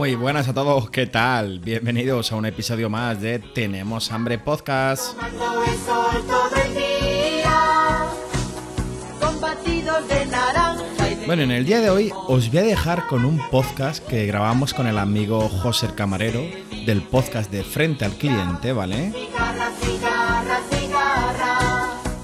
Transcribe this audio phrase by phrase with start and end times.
[0.00, 1.58] Muy buenas a todos, ¿qué tal?
[1.58, 5.14] Bienvenidos a un episodio más de Tenemos Hambre Podcast.
[11.26, 14.72] Bueno, en el día de hoy os voy a dejar con un podcast que grabamos
[14.72, 16.40] con el amigo José Camarero
[16.86, 19.12] del podcast de Frente al Cliente, ¿vale?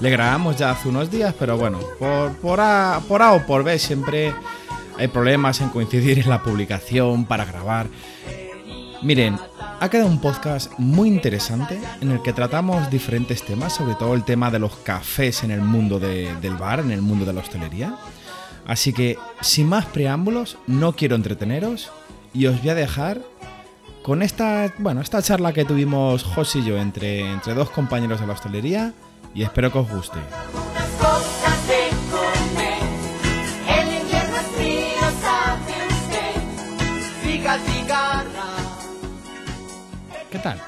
[0.01, 3.63] Le grabamos ya hace unos días, pero bueno, por, por, A, por A o por
[3.63, 4.33] B siempre
[4.97, 7.87] hay problemas en coincidir en la publicación para grabar.
[9.01, 9.37] Miren,
[9.79, 14.23] ha quedado un podcast muy interesante en el que tratamos diferentes temas, sobre todo el
[14.23, 17.95] tema de los cafés en el mundo del bar, en el mundo de la hostelería.
[18.65, 21.91] Así que, sin más preámbulos, no quiero entreteneros
[22.33, 23.21] y os voy a dejar
[24.01, 28.27] con esta, bueno, esta charla que tuvimos José y yo entre, entre dos compañeros de
[28.27, 28.93] la hostelería
[29.33, 30.19] y espero que os guste.
[40.31, 40.59] ¿Qué tal?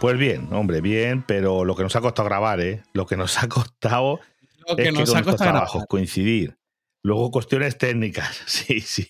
[0.00, 2.82] Pues bien, hombre, bien, pero lo que nos ha costado grabar, ¿eh?
[2.94, 4.20] Lo que nos ha costado
[4.68, 5.88] Lo que es nos que con costado trabajos grabar.
[5.88, 6.58] coincidir.
[7.02, 9.08] Luego cuestiones técnicas, sí, sí.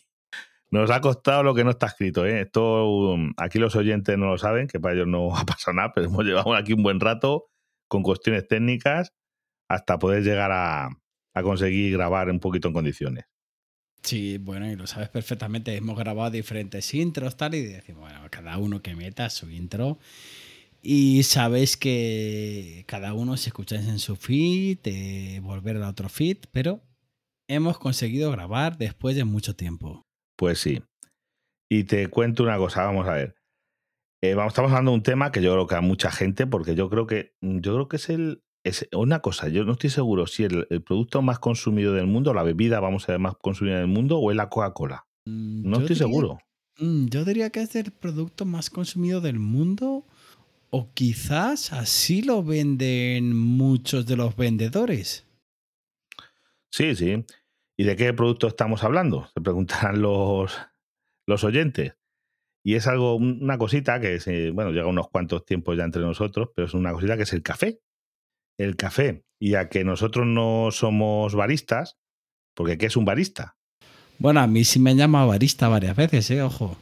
[0.70, 2.42] Nos ha costado lo que no está escrito, ¿eh?
[2.42, 5.92] Esto, um, aquí los oyentes no lo saben, que para ellos no ha pasado nada,
[5.94, 7.46] pero hemos llevado aquí un buen rato
[7.88, 9.12] con cuestiones técnicas
[9.68, 10.88] hasta poder llegar a,
[11.34, 13.26] a conseguir grabar un poquito en condiciones.
[14.06, 15.74] Sí, bueno, y lo sabes perfectamente.
[15.74, 19.98] Hemos grabado diferentes intros, tal, y decimos, bueno, cada uno que meta su intro.
[20.80, 26.36] Y sabéis que cada uno se escucháis en su feed, eh, volver a otro feed,
[26.52, 26.80] pero
[27.48, 30.02] hemos conseguido grabar después de mucho tiempo.
[30.36, 30.84] Pues sí.
[31.68, 33.34] Y te cuento una cosa, vamos a ver.
[34.22, 36.76] Eh, vamos, estamos hablando de un tema que yo creo que a mucha gente, porque
[36.76, 40.26] yo creo que yo creo que es el es una cosa, yo no estoy seguro
[40.26, 43.78] si el, el producto más consumido del mundo, la bebida, vamos a ver, más consumida
[43.78, 45.06] del mundo, o es la Coca-Cola.
[45.26, 46.38] Mm, No yo estoy diría- seguro.
[46.78, 50.04] Mm, Yo diría que es el producto más consumido del mundo,
[50.70, 55.26] o quizás así lo venden muchos de los vendedores.
[56.70, 57.24] Sí, sí.
[57.78, 59.28] ¿Y de qué producto estamos hablando?
[59.34, 60.56] Se preguntarán los,
[61.26, 61.94] los oyentes.
[62.64, 64.18] Y es algo, una cosita que,
[64.52, 67.42] bueno, llega unos cuantos tiempos ya entre nosotros, pero es una cosita que es el
[67.42, 67.80] café.
[68.58, 69.24] El café.
[69.38, 71.98] Y a que nosotros no somos baristas,
[72.54, 73.56] porque ¿qué es un barista?
[74.18, 76.42] Bueno, a mí sí me han llamado barista varias veces, ¿eh?
[76.42, 76.76] Ojo.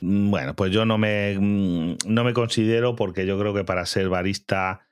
[0.00, 3.86] Mm, Bueno, pues yo no me, mm, no me considero porque yo creo que para
[3.86, 4.88] ser barista,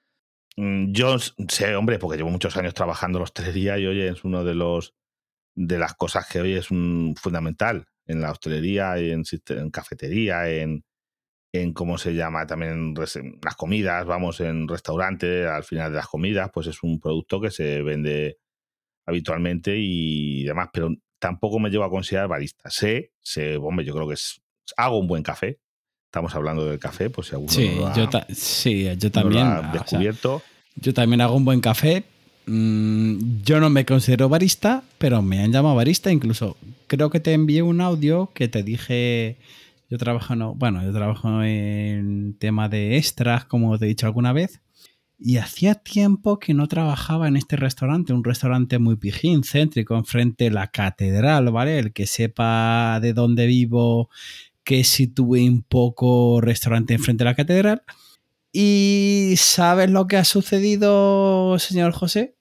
[0.57, 4.25] mm, yo sé, hombre, porque llevo muchos años trabajando en la hostelería y oye, es
[4.25, 4.95] uno de los
[5.57, 10.49] de las cosas que hoy es un, fundamental en la hostelería, y en, en cafetería,
[10.49, 10.85] en,
[11.53, 12.95] en cómo se llama también
[13.43, 17.51] las comidas, vamos, en restaurante, al final de las comidas, pues es un producto que
[17.51, 18.39] se vende
[19.07, 22.71] habitualmente y demás, pero tampoco me llevo a considerar barista.
[22.71, 24.41] Sé, sé, hombre, yo creo que es,
[24.77, 25.59] hago un buen café.
[26.07, 28.99] Estamos hablando del café, pues si alguno Sí, no lo ha, yo, sí, yo no
[29.05, 29.47] lo también.
[29.47, 30.43] ha o sea, descubierto.
[30.77, 32.05] yo también hago un buen café.
[32.47, 36.11] Mm, yo no me considero barista, pero me han llamado barista.
[36.11, 36.57] Incluso
[36.89, 39.37] creo que te envié un audio que te dije.
[39.91, 44.33] Yo trabajo, no, bueno, yo trabajo en tema de extras, como te he dicho alguna
[44.33, 44.63] vez.
[45.19, 50.45] Y hacía tiempo que no trabajaba en este restaurante, un restaurante muy pijín, céntrico, enfrente
[50.45, 51.81] de la catedral, ¿vale?
[51.81, 54.09] El que sepa de dónde vivo,
[54.63, 57.83] que situé un poco restaurante enfrente de la catedral.
[58.53, 62.37] Y ¿sabes lo que ha sucedido, señor José?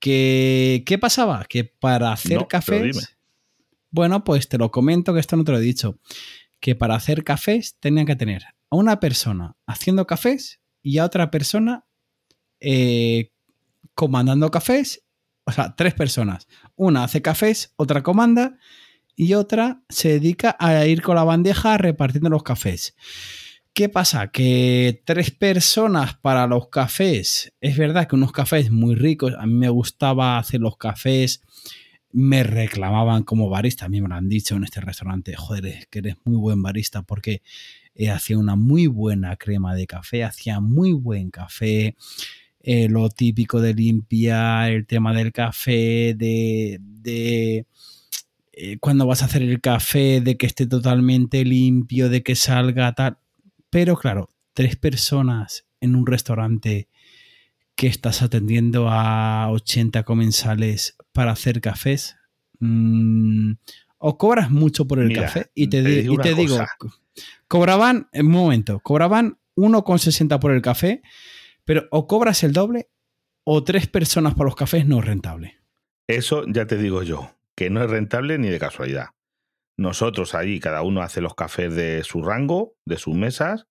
[0.00, 1.44] Que, ¿Qué pasaba?
[1.46, 3.14] Que para hacer No, cafés...
[3.90, 5.98] Bueno, pues te lo comento, que esto no te lo he dicho.
[6.60, 11.30] Que para hacer cafés tenían que tener a una persona haciendo cafés y a otra
[11.30, 11.86] persona
[12.60, 13.32] eh,
[13.94, 15.04] comandando cafés.
[15.44, 16.46] O sea, tres personas.
[16.76, 18.58] Una hace cafés, otra comanda
[19.16, 22.94] y otra se dedica a ir con la bandeja repartiendo los cafés.
[23.72, 24.28] ¿Qué pasa?
[24.28, 27.52] Que tres personas para los cafés.
[27.60, 29.34] Es verdad que unos cafés muy ricos.
[29.38, 31.42] A mí me gustaba hacer los cafés.
[32.10, 33.84] Me reclamaban como barista.
[33.84, 35.34] A mí me lo han dicho en este restaurante.
[35.36, 37.42] Joder, que eres muy buen barista porque
[37.94, 40.24] eh, hacía una muy buena crema de café.
[40.24, 41.96] Hacía muy buen café.
[42.60, 47.66] Eh, lo típico de limpiar, el tema del café, de, de
[48.52, 52.92] eh, cuando vas a hacer el café, de que esté totalmente limpio, de que salga
[52.94, 53.18] tal.
[53.70, 56.88] Pero claro, tres personas en un restaurante
[57.78, 62.16] que estás atendiendo a 80 comensales para hacer cafés,
[62.58, 63.52] mm,
[63.98, 66.40] o cobras mucho por el Mira, café y te, te di- digo y te una
[66.42, 66.68] digo, cosa.
[67.46, 71.02] cobraban, en un momento, cobraban 1,60 por el café,
[71.64, 72.90] pero o cobras el doble
[73.44, 75.60] o tres personas para los cafés no es rentable.
[76.08, 79.10] Eso ya te digo yo, que no es rentable ni de casualidad.
[79.76, 83.68] Nosotros allí, cada uno hace los cafés de su rango, de sus mesas,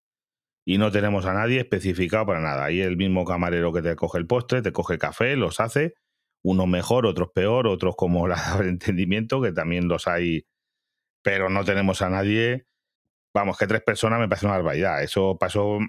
[0.70, 2.66] y no tenemos a nadie especificado para nada.
[2.66, 5.94] Ahí el mismo camarero que te coge el postre, te coge el café, los hace,
[6.44, 10.46] unos mejor, otros peor, otros como la de entendimiento, que también los hay,
[11.24, 12.66] pero no tenemos a nadie.
[13.34, 15.02] Vamos, que tres personas me parece una barbaridad.
[15.04, 15.80] Eso pasó.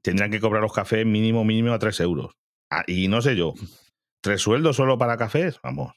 [0.00, 2.32] Tendrían que cobrar los cafés mínimo, mínimo a tres euros.
[2.70, 3.52] Ah, y no sé yo,
[4.22, 5.60] ¿tres sueldos solo para cafés?
[5.62, 5.92] Vamos.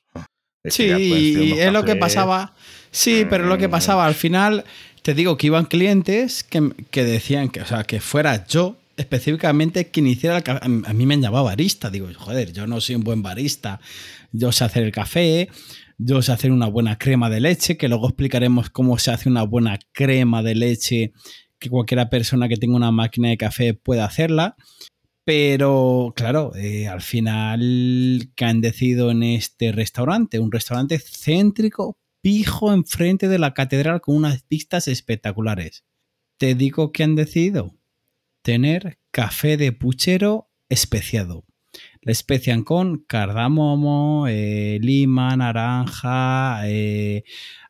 [0.63, 2.55] Es Sí, es lo que pasaba.
[2.91, 3.71] Sí, pero lo que Mm.
[3.71, 4.65] pasaba al final,
[5.01, 9.89] te digo que iban clientes que, que decían que, o sea, que fuera yo específicamente
[9.89, 10.61] quien hiciera el café.
[10.63, 11.89] A mí me llamaba barista.
[11.89, 13.79] Digo, joder, yo no soy un buen barista.
[14.31, 15.49] Yo sé hacer el café,
[15.97, 19.43] yo sé hacer una buena crema de leche, que luego explicaremos cómo se hace una
[19.43, 21.13] buena crema de leche,
[21.59, 24.55] que cualquiera persona que tenga una máquina de café pueda hacerla.
[25.25, 32.73] Pero, claro, eh, al final que han decidido en este restaurante, un restaurante céntrico, pijo
[32.73, 35.83] enfrente de la catedral con unas vistas espectaculares.
[36.37, 37.75] Te digo que han decidido
[38.41, 41.45] tener café de puchero especiado.
[42.01, 47.23] Le especian con cardamomo, eh, lima, naranja, eh,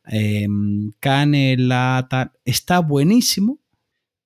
[0.06, 2.31] em, canela, tal.
[2.45, 3.59] Está buenísimo,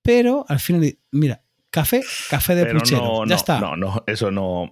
[0.01, 3.01] pero al final, mira, café, café de Pero puchero.
[3.01, 3.59] no, ya no, está.
[3.59, 4.71] no, no, eso no.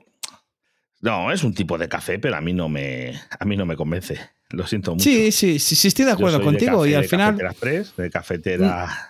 [1.02, 3.76] No, es un tipo de café, pero a mí no me, a mí no me
[3.76, 4.18] convence.
[4.54, 5.04] Lo siento mucho.
[5.04, 7.52] Sí, sí, sí, sí, estoy de acuerdo de contigo café y al de final, Cafetera
[7.52, 9.10] Express, de cafetera.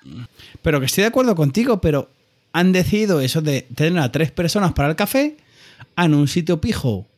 [0.62, 2.10] pero que estoy de acuerdo contigo, pero
[2.54, 5.36] han decidido eso de tener a tres personas para el café
[5.98, 7.10] en un sitio pijo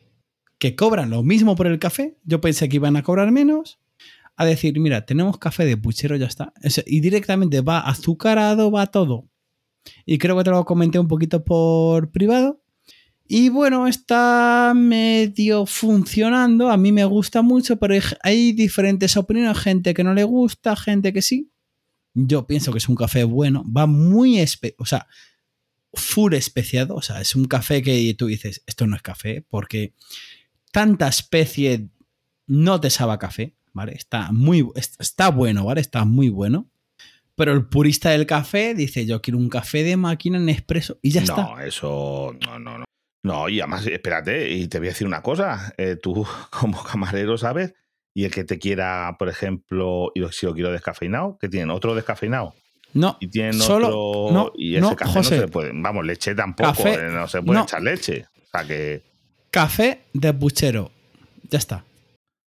[0.58, 2.16] que cobran lo mismo por el café.
[2.24, 3.78] Yo pensé que iban a cobrar menos.
[4.38, 6.52] A decir, mira, tenemos café de puchero, ya está.
[6.84, 9.30] Y directamente va azucarado, va todo.
[10.04, 12.60] Y creo que te lo comenté un poquito por privado.
[13.28, 16.70] Y bueno, está medio funcionando.
[16.70, 19.58] A mí me gusta mucho, pero hay- diferentes opiniones.
[19.58, 21.50] Gente que no le gusta, gente que sí.
[22.14, 23.64] Yo pienso que es un café bueno.
[23.70, 24.36] Va muy...
[24.38, 25.06] espe- o sea,
[25.92, 26.94] full especiado.
[26.94, 29.92] O sea, es un café que tú dices, esto no es café, porque
[30.72, 31.88] tanta especie
[32.46, 33.92] no te sabe a café, ¿vale?
[33.94, 34.66] Está muy...
[34.76, 35.80] Está bueno, ¿vale?
[35.80, 36.70] Está muy bueno.
[37.34, 41.10] Pero el purista del café dice, yo quiero un café de máquina en expreso y
[41.10, 41.42] ya está.
[41.42, 42.34] no, eso.
[42.46, 42.85] No, no, no.
[43.22, 45.72] No, y además, espérate, y te voy a decir una cosa.
[45.78, 47.74] eh, tú, como camarero, sabes,
[48.14, 51.94] y el que te quiera, por ejemplo, y si lo quiero descafeinado, que tienen otro
[51.94, 52.54] descafeinado.
[52.94, 54.34] No, Y tienen Solo- otro.
[54.34, 55.36] no, y ese no, café José.
[55.36, 55.70] no se puede.
[55.74, 56.70] Vamos, leche tampoco.
[56.70, 57.64] Café, eh, no se puede no.
[57.64, 58.26] echar leche.
[58.42, 59.02] O sea que.
[59.50, 60.90] café de puchero.
[61.50, 61.84] Ya está.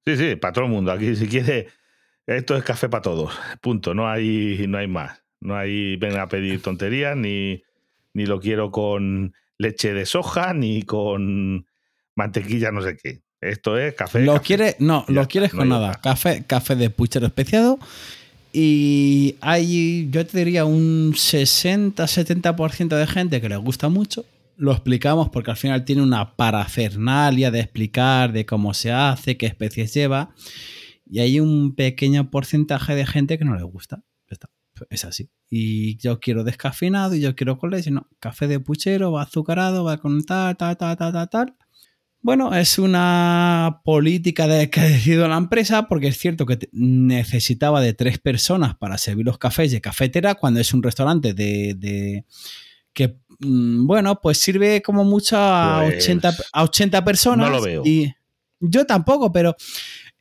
[0.06, 0.92] Sí, sí, para todo el mundo.
[0.94, 1.68] Aquí, si quiere,
[2.26, 3.38] esto es café para todos.
[3.62, 3.94] Punto.
[3.94, 5.22] No hay, no hay más.
[5.42, 7.62] No hay, ven a pedir tonterías, ni,
[8.14, 11.66] ni lo quiero con leche de soja, ni con
[12.16, 13.22] mantequilla, no sé qué.
[13.40, 14.22] Esto es café.
[14.22, 16.00] lo quieres, no, Ya lo quieres no con nada.
[16.02, 17.80] Café, café de puchero especiado.
[18.52, 24.26] Y hay, yo te diría, un 60-70% de gente que le gusta mucho.
[24.56, 29.46] Lo explicamos porque al final tiene una parafernalia de explicar de cómo se hace, qué
[29.46, 30.32] especies lleva.
[31.06, 34.02] Y hay un pequeño porcentaje de gente que no le gusta.
[34.90, 35.30] Es así.
[35.50, 37.92] Y yo quiero descafeinado y yo quiero con leche.
[37.92, 41.56] No, café de puchero, va azucarado, va con tal, tal, tal, tal, tal, tal.
[42.22, 47.80] Bueno, es una política de, que ha decidido la empresa porque es cierto que necesitaba
[47.80, 52.26] de tres personas para servir los cafés de cafetera cuando es un restaurante de, de-
[52.94, 57.50] que, mm, bueno, pues sirve como mucho a, Pues, 80, a 80 personas.
[57.52, 57.84] no lo veo.
[57.86, 58.12] Y
[58.60, 59.56] yo tampoco, pero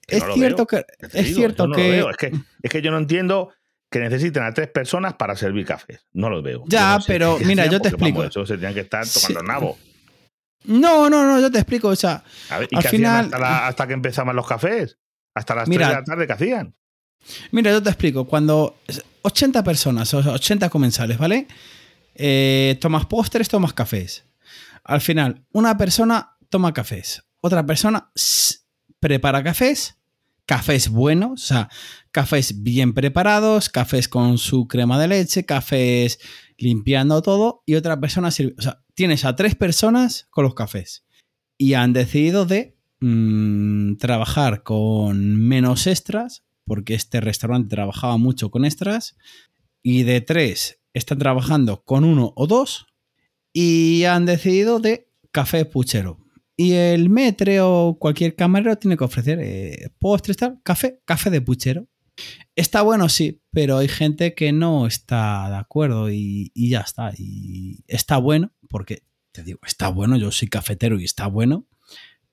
[0.06, 0.84] es no cierto veo.
[0.84, 2.10] que es digo, cierto no que lo veo.
[2.10, 2.32] Es que,
[2.62, 3.48] es que yo no entiendo
[3.90, 6.04] que necesiten a tres personas para servir cafés.
[6.12, 6.64] No los veo.
[6.66, 8.24] Ya, Yo no sé pero mira, yo te vamos, explico.
[8.24, 9.20] eso se tenían que estar Sí.
[9.20, 9.78] tocando el nabo.
[10.64, 13.38] no, no, no, yo te explico, o sea, A ver, ¿Y Al qué final- hasta,
[13.38, 14.98] la- hasta que empezaban los cafés?
[15.34, 15.86] Hasta las Mira.
[15.86, 16.74] 3 de la tarde, ¿qué hacían?
[17.52, 18.26] Mira, yo te explico.
[18.26, 18.78] Cuando
[19.22, 21.46] 80 personas, o sea, 80 comensales, ¿vale?
[22.14, 24.24] Eh, tomas postres, tomas cafés.
[24.84, 28.10] Al final, una persona toma cafés, otra persona
[29.00, 29.96] prepara cafés,
[30.46, 31.68] cafés buenos, o sea,
[32.12, 36.18] cafés bien preparados, cafés con su crema de leche, cafés
[36.56, 38.54] limpiando todo, y otra persona sirve.
[38.58, 41.04] O sea, tienes a tres personas con los cafés.
[41.58, 48.64] Y han decidido de mm, trabajar con menos extras porque este restaurante trabajaba mucho con
[48.64, 49.16] extras.
[49.82, 52.86] Y de tres, están trabajando con uno o dos.
[53.52, 56.18] Y han decidido de café puchero.
[56.56, 61.86] Y el metre o cualquier camarero tiene que ofrecer eh, postres, café, café de puchero.
[62.54, 67.12] Está bueno, sí, pero hay gente que no está de acuerdo y, y ya está.
[67.16, 71.66] Y está bueno, porque te digo, está bueno, yo soy cafetero y está bueno,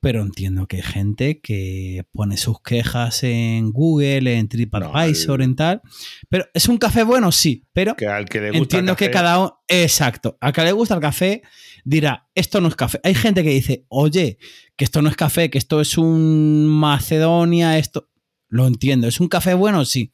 [0.04, 5.50] pero entiendo que hay gente que pone sus quejas en Google, en TripAdvisor, No, el-
[5.52, 5.82] en tal.
[6.28, 9.10] Pero es un café bueno, sí, pero Que al que le gusta entiendo el que
[9.10, 9.64] cada uno.
[9.70, 10.38] Exacto.
[10.42, 11.42] A que le gusta el café
[11.86, 13.00] dirá, esto no es café.
[13.06, 14.38] Hay gente que dice, oye,
[14.76, 18.10] que esto no es café, que esto es un Macedonia, esto.
[18.50, 19.08] Lo entiendo.
[19.08, 19.86] ¿Es un café bueno?
[19.86, 20.12] Sí.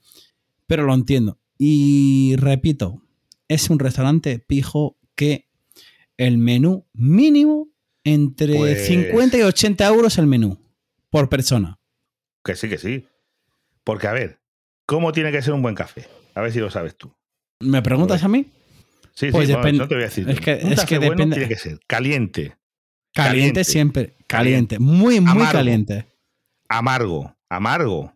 [0.68, 1.40] Pero lo entiendo.
[1.58, 3.02] Y repito,
[3.48, 5.50] es un restaurante pijo que
[6.16, 7.70] el menú mínimo
[8.04, 10.58] entre Pues- 50 y 80 euros el menú
[11.10, 11.78] por persona.
[12.44, 13.06] Que sí, que sí.
[13.84, 14.40] Porque, a ver,
[14.86, 16.08] ¿cómo tiene que ser un buen café?
[16.36, 17.14] A ver si lo sabes tú.
[17.62, 18.52] ¿Me preguntas a mí?
[19.16, 20.30] Sí, Pues sí, depende- no te voy a decir.
[20.30, 22.56] es que- un es café que bueno depende- tiene que ser caliente,
[23.14, 23.64] Caliente, Caliente.
[23.66, 24.16] siempre.
[24.28, 24.80] Caliente.
[24.80, 25.52] Muy, muy Amargo.
[25.52, 26.06] caliente.
[26.70, 28.14] amargo, amargo.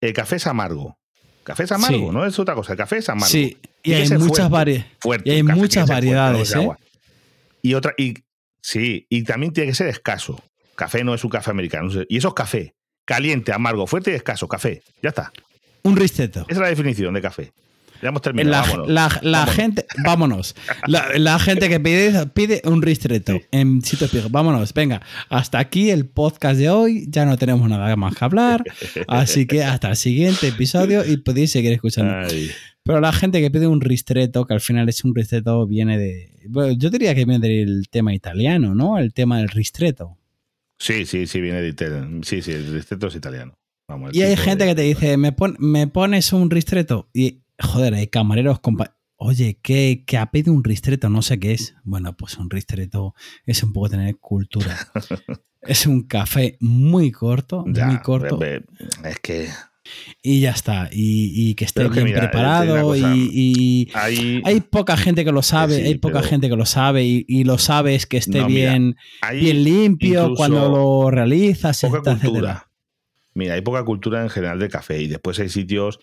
[0.00, 0.98] El café es amargo.
[1.44, 2.14] Café es amargo, Sí.
[2.14, 2.72] no es otra cosa.
[2.72, 3.26] El café es amargo.
[3.30, 4.48] Sí, y hay muchas fuerte.
[4.48, 4.92] variedades.
[5.00, 5.28] Fuerte.
[5.28, 6.84] y hay muchas fuerte, variedades, no es ¿eh?
[7.62, 8.14] Y otra, y
[8.62, 10.42] sí, y también tiene que ser escaso.
[10.74, 11.90] Café no es un café americano.
[12.08, 12.74] Y eso es café.
[13.04, 14.48] Caliente, amargo, fuerte y escaso.
[14.48, 14.82] Café.
[15.02, 15.32] Ya está.
[15.82, 16.40] Un risteto.
[16.40, 17.52] Esa es la definición de café.
[18.02, 18.50] Ya hemos terminado.
[18.52, 18.88] La, vámonos.
[18.88, 19.54] la- la Vámonos.
[19.54, 20.56] gente, vámonos.
[20.88, 24.28] La, la gente que pide, pide un ristreto en sitio pijo.
[24.28, 25.00] Vámonos, venga.
[25.28, 27.06] Hasta aquí el podcast de hoy.
[27.08, 28.64] Ya no tenemos nada más que hablar.
[29.06, 32.12] Así que hasta el siguiente episodio y podéis seguir escuchando.
[32.28, 32.50] Ay.
[32.84, 36.40] Pero la gente que pide un ristretto, que al final es un ristretto, viene de.
[36.48, 38.98] bueno, yo diría que viene del tema italiano, ¿no?
[38.98, 40.18] El tema del ristretto.
[40.80, 42.08] Sí, sí, sí, viene de Italia.
[42.22, 43.54] Sí, sí, el ristretto es italiano.
[43.88, 47.08] Vamos, Y hay gente de- que te dice, ¿me, pon- me pones un ristretto?
[47.14, 51.08] Y, joder, hay camareros, compa Oye, ¿qué, ¿qué ha pedido un ristretto?
[51.08, 51.76] No sé qué es.
[51.84, 53.14] Bueno, pues un ristretto
[53.46, 54.76] es un poco tener cultura.
[55.62, 58.40] es un café muy corto, Ya, muy corto.
[58.42, 59.48] Es que
[60.22, 60.88] Y ya está.
[60.90, 62.82] Y, y que esté es que bien mira, una preparado.
[62.82, 63.14] cosa.
[63.14, 65.76] y, y hay, hay poca gente que lo sabe.
[65.76, 67.04] sí, hay poca pero- gente que lo sabe.
[67.04, 68.96] Y, y lo sabes que esté No, mira, bien,
[69.62, 71.80] limpio cuando lo realizas.
[71.82, 72.50] poca etcétera, cultura.
[72.50, 72.68] etcétera.
[73.34, 76.00] Mira, hay poca cultura en general de café y después hay sitios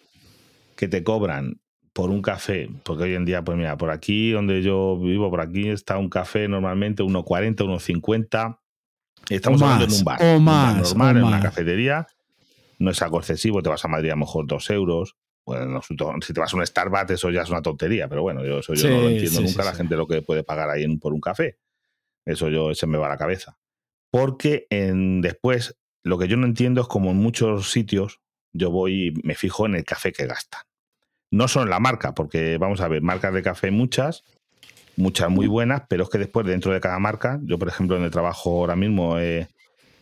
[0.80, 1.60] que te cobran
[1.92, 5.42] por un café, porque hoy en día, pues mira, por aquí donde yo vivo, por
[5.42, 8.62] aquí está un café normalmente 1,40, 1,50.
[9.30, 10.22] Estamos O hablando más, en un bar.
[10.22, 12.08] o un bar más, normal, o en una cafetería.
[12.78, 15.18] No es algo excesivo, te vas a Madrid a lo mejor 2 euros.
[15.46, 18.60] Bueno, si te vas a un Starbucks, eso ya es una tontería, pero bueno, yo,
[18.60, 20.84] eso yo no lo entiendo sí, nunca sí, la gente lo que puede pagar ahí
[20.84, 21.58] en- por un café.
[22.26, 23.60] Eso yo se me va a la cabeza.
[24.12, 28.22] Porque en, después, lo que yo no entiendo es como en muchos sitios,
[28.54, 30.62] yo voy y me fijo en el café que gastan.
[31.32, 34.24] No son la marca, porque vamos a ver, marcas de café muchas,
[34.96, 38.04] muchas muy buenas, pero es que después dentro de cada marca, yo por ejemplo en
[38.04, 39.48] el trabajo ahora mismo eh,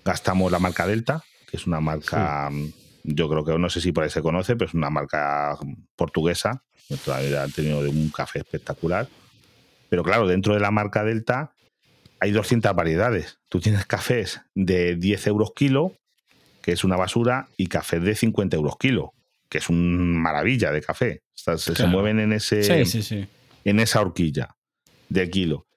[0.06, 2.50] gastamos la marca Delta, que es una marca,
[3.04, 5.58] yo creo que no sé si por ahí se conoce, pero es una marca
[5.96, 6.64] portuguesa,
[7.04, 9.08] todavía han tenido un café espectacular.
[9.90, 11.54] Pero claro, dentro de la marca Delta
[12.20, 13.40] hay 200 variedades.
[13.50, 15.94] Tú tienes cafés de 10 euros kilo,
[16.62, 19.14] que es una basura, y cafés de 50 euros kilo,
[19.50, 21.24] que es una maravilla de café.
[21.34, 21.92] Se, se Claro.
[21.92, 23.26] mueven en, ese, Sí, sí, sí.
[23.64, 24.56] en esa horquilla
[25.10, 25.68] de kilo.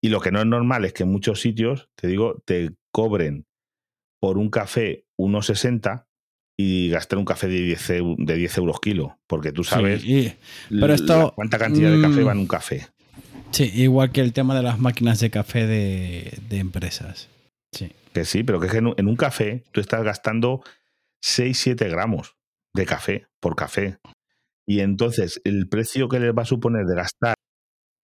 [0.00, 3.46] Y lo que no es normal es que en muchos sitios, te digo, te cobren
[4.20, 6.06] por un café 1,60
[6.56, 10.32] y gastar un café de 10, eu- de 10 euros kilo, porque tú sabes Sí,
[10.70, 12.86] y- pero la- esto, cuánta cantidad de café mm, va en un café.
[13.50, 17.28] Sí, igual que el tema de las máquinas de café de, de empresas.
[17.72, 17.90] Sí.
[18.12, 20.62] Que sí, pero que es que en un, en un café tú estás gastando
[21.22, 22.36] 6-7 gramos
[22.74, 23.98] de café por café.
[24.66, 27.34] Y entonces el precio que les va a suponer de gastar,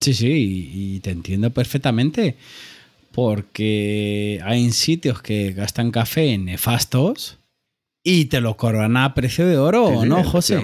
[0.03, 2.37] Sí, sí, y, te entiendo perfectamente.
[3.13, 7.39] Porque hay sitios que gastan café nefastos
[8.03, 10.63] y te lo cobran a precio de oro, Sí, ¿no, José?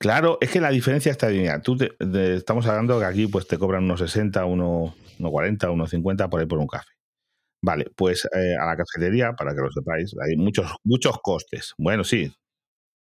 [0.00, 1.28] Claro, es que la diferencia está.
[1.28, 1.96] Mira, tú te-
[2.36, 6.40] estamos hablando que aquí pues te cobran unos 60, unos, unos 40, unos 50 por
[6.40, 6.90] ahí por un café.
[7.62, 11.74] Vale, pues eh, a la cafetería, para que lo sepáis, hay muchos, muchos costes.
[11.78, 12.32] Bueno, sí,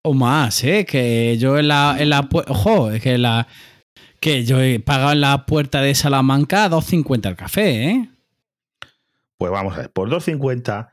[0.04, 0.86] O más, ¿eh?
[0.86, 3.48] Que yo en la, en la ojo, es que la
[4.20, 8.10] que yo he pagado en la puerta de Salamanca 2.50 el café, ¿eh?
[9.38, 10.92] Pues vamos a ver, por 2.50,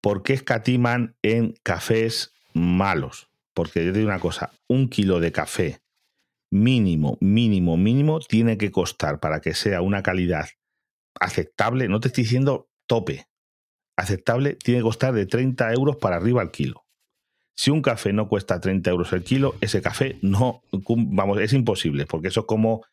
[0.00, 3.28] ¿por qué escatiman en cafés malos?
[3.54, 5.80] Porque yo te digo una cosa, un kilo de café
[6.50, 10.48] mínimo, mínimo, mínimo, tiene que costar para que sea una calidad
[11.20, 13.28] aceptable, no te estoy diciendo tope,
[13.96, 16.85] aceptable, tiene que costar de 30 euros para arriba al kilo.
[17.56, 22.06] Si un café no cuesta 30 euros el kilo, ese café no, vamos, es imposible,
[22.06, 22.84] porque eso es como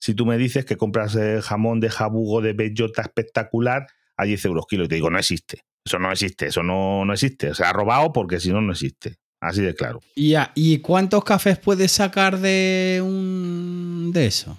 [0.00, 4.44] si tú me dices que compras eh, jamón de jabugo de bellota espectacular a 10
[4.46, 7.64] euros kilo y te digo, no existe, eso no existe, eso no, no existe, se
[7.64, 9.16] ha robado porque si no, no existe.
[9.40, 10.00] Así de claro.
[10.16, 14.58] ¿Y, ¿Y cuántos cafés puedes sacar de un de eso?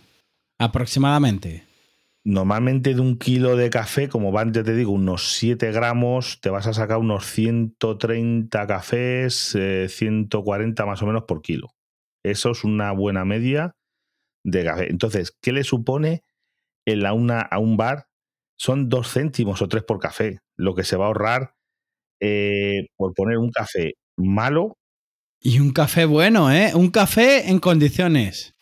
[0.58, 1.68] Aproximadamente.
[2.25, 6.49] Normalmente de un kilo de café, como van, ya te digo, unos 7 gramos, te
[6.49, 9.57] vas a sacar unos 130 cafés,
[9.88, 11.69] 140 eh, más o menos por kilo.
[12.23, 13.75] Eso es una buena media
[14.43, 14.89] de café.
[14.89, 16.23] Entonces, ¿qué le supone
[16.85, 18.07] en la una, a un bar?
[18.57, 21.55] Son dos céntimos o tres por café, lo que se va a ahorrar
[22.19, 24.77] eh, por poner un café malo.
[25.41, 26.73] Y un café bueno, ¿eh?
[26.75, 28.53] Un café en condiciones.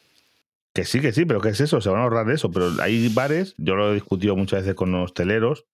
[0.77, 1.81] Que sí, que sí, pero ¿qué es eso?
[1.81, 2.51] Se van a ahorrar de eso.
[2.51, 5.65] Pero hay bares, yo lo he discutido muchas veces con hosteleros,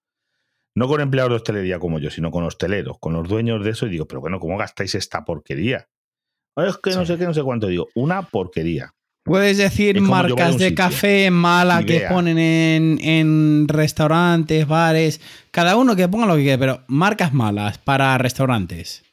[0.78, 3.86] no con empleados de hostelería como yo, sino con hosteleros, con los dueños de eso,
[3.86, 5.90] y digo, pero bueno, ¿cómo gastáis esta porquería?
[6.56, 7.90] Es que no sé qué, no sé cuánto digo.
[7.96, 8.94] Una porquería.
[9.26, 15.20] Puedes decir marcas de café mala que ponen en, restaurantes, bares,
[15.52, 19.04] cada uno que ponga lo que quiera, pero marcas malas para restaurantes.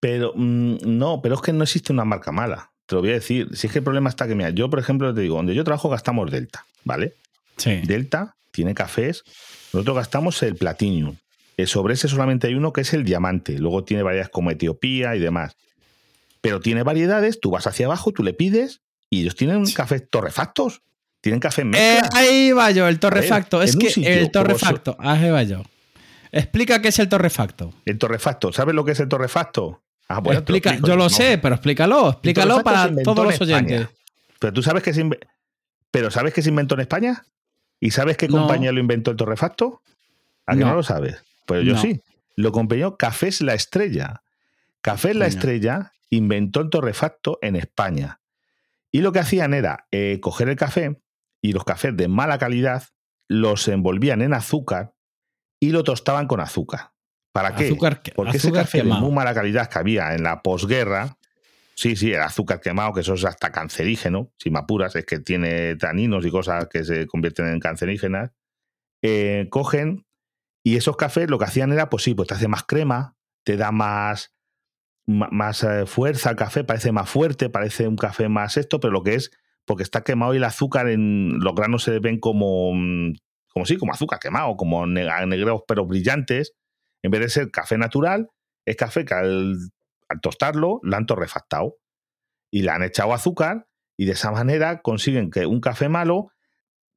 [0.00, 2.71] Pero mm, no, pero es que no existe una marca mala.
[2.92, 3.48] Te lo voy a decir.
[3.56, 5.64] Si es que el problema está que, mira, yo, por ejemplo, te digo, donde yo
[5.64, 7.14] trabajo gastamos Delta, ¿vale?
[7.56, 7.80] Sí.
[7.86, 9.24] Delta tiene cafés,
[9.72, 11.16] nosotros gastamos el Platinum.
[11.56, 13.58] Eh, sobre ese solamente hay uno que es el diamante.
[13.58, 15.56] Luego tiene variedades como Etiopía y demás.
[16.42, 20.82] Pero tiene variedades, tú vas hacia abajo, tú le pides y ellos tienen cafés torrefactos.
[21.22, 22.08] Tienen café mezcla.
[22.08, 23.62] Eh, ahí va yo, el torrefacto.
[23.62, 25.62] es que el torrefacto, ahí va yo.
[26.30, 27.72] Explica qué es el torrefacto.
[27.86, 29.80] El torrefacto, ¿sabes lo que es el torrefacto?
[30.12, 33.88] Ah, bueno, Explica, yo lo sé, pero explícalo, explícalo para todos los oyentes.
[34.38, 35.08] Pero tú sabes que se
[35.90, 37.24] pero sabes que se inventó en España
[37.80, 39.80] y sabes qué compañía lo inventó el torrefacto.
[40.46, 41.22] ¿A qué no, lo sabes?
[41.46, 42.02] Pues yo sí.
[42.36, 44.22] Lo compró Cafés La Estrella.
[44.82, 48.20] Cafés La Estrella inventó el torrefacto en España.
[48.90, 51.00] Y lo que hacían era eh, coger el café
[51.40, 52.84] y los cafés de mala calidad
[53.28, 54.92] los envolvían en azúcar
[55.58, 56.91] y lo tostaban con azúcar.
[57.32, 57.74] ¿Para qué?
[58.14, 61.16] Porque ese café de muy mala calidad que había en la posguerra,
[61.74, 65.18] sí, sí, el azúcar quemado, que eso es hasta cancerígeno, si me apuras, es que
[65.18, 68.32] tiene taninos y cosas que se convierten en cancerígenas,
[69.00, 70.06] eh, cogen
[70.62, 73.56] y esos cafés lo que hacían era, pues sí, pues te hace más crema, te
[73.56, 74.34] da más,
[75.06, 79.02] más eh, fuerza el café, parece más fuerte, parece un café más esto, pero lo
[79.02, 79.30] que es,
[79.64, 83.14] porque está quemado y el azúcar en los granos se ven como, mm,
[83.48, 86.54] como sí, como azúcar quemado, como negros pero brillantes,
[87.02, 88.30] en vez de ser café natural,
[88.64, 89.56] es café que al,
[90.20, 91.78] tostarlo lo han torrefactado
[92.50, 96.28] y le han echado azúcar y de esa manera consiguen que un café malo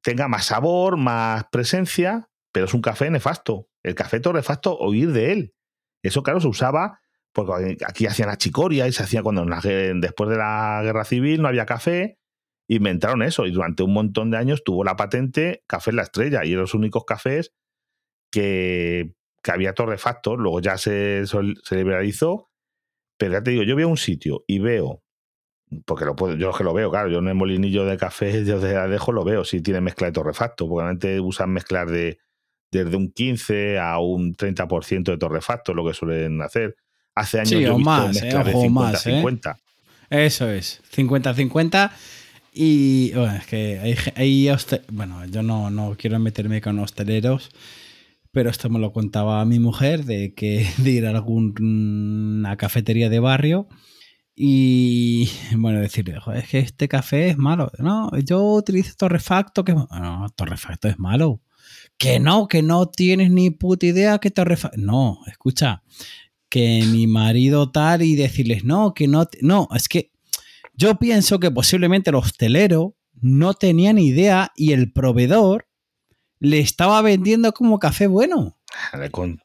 [0.02, 3.68] tenga más sabor, más presencia, pero es un café nefasto.
[3.82, 5.54] El café torrefacto, oír de él.
[6.02, 7.00] Eso, claro, se usaba
[7.32, 11.66] porque aquí hacían achicoria y se hacía cuando después de la guerra civil no había
[11.66, 12.18] café,
[12.66, 16.52] inventaron eso y durante un montón de años tuvo la patente Café La Estrella y
[16.52, 17.52] eran los únicos cafés
[18.30, 19.15] que,
[19.46, 22.50] que había torrefactos, luego ya se, se liberalizó,
[23.16, 25.04] pero ya te digo, yo veo un sitio y veo,
[25.84, 28.58] porque lo puedo, yo que lo veo, claro, yo en el molinillo de café, yo
[28.58, 32.18] de Adejo lo veo, si tiene mezcla de torrefacto, porque realmente usan mezclar de
[32.72, 36.74] desde un 15 a un 30% de torrefacto, lo que suelen hacer
[37.14, 39.56] Hace años yo he visto más, eh, de 50-50.
[40.10, 40.26] Eh.
[40.26, 41.90] Eso es, 50-50.
[42.52, 44.56] Y bueno, es que hay, hay
[44.90, 47.50] bueno, yo no, no quiero meterme con hosteleros,
[48.36, 53.18] pero esto me lo contaba mi mujer de que de ir a alguna cafetería de
[53.18, 53.66] barrio
[54.34, 57.72] y bueno, decirle, es que este café es malo.
[57.78, 59.88] No, yo utilizo torrefacto, que no,
[60.36, 61.40] torrefacto es malo.
[61.96, 64.76] Que no, que no tienes ni puta idea que torrefacto.
[64.78, 65.82] No, escucha,
[66.50, 70.10] que mi marido tal y decirles, no, que no, no, es que
[70.74, 75.68] yo pienso que posiblemente el hostelero no tenía ni idea y el proveedor
[76.40, 78.56] le estaba vendiendo como café bueno.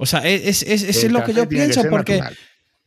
[0.00, 2.22] O sea, es, es, lo que yo pienso porque...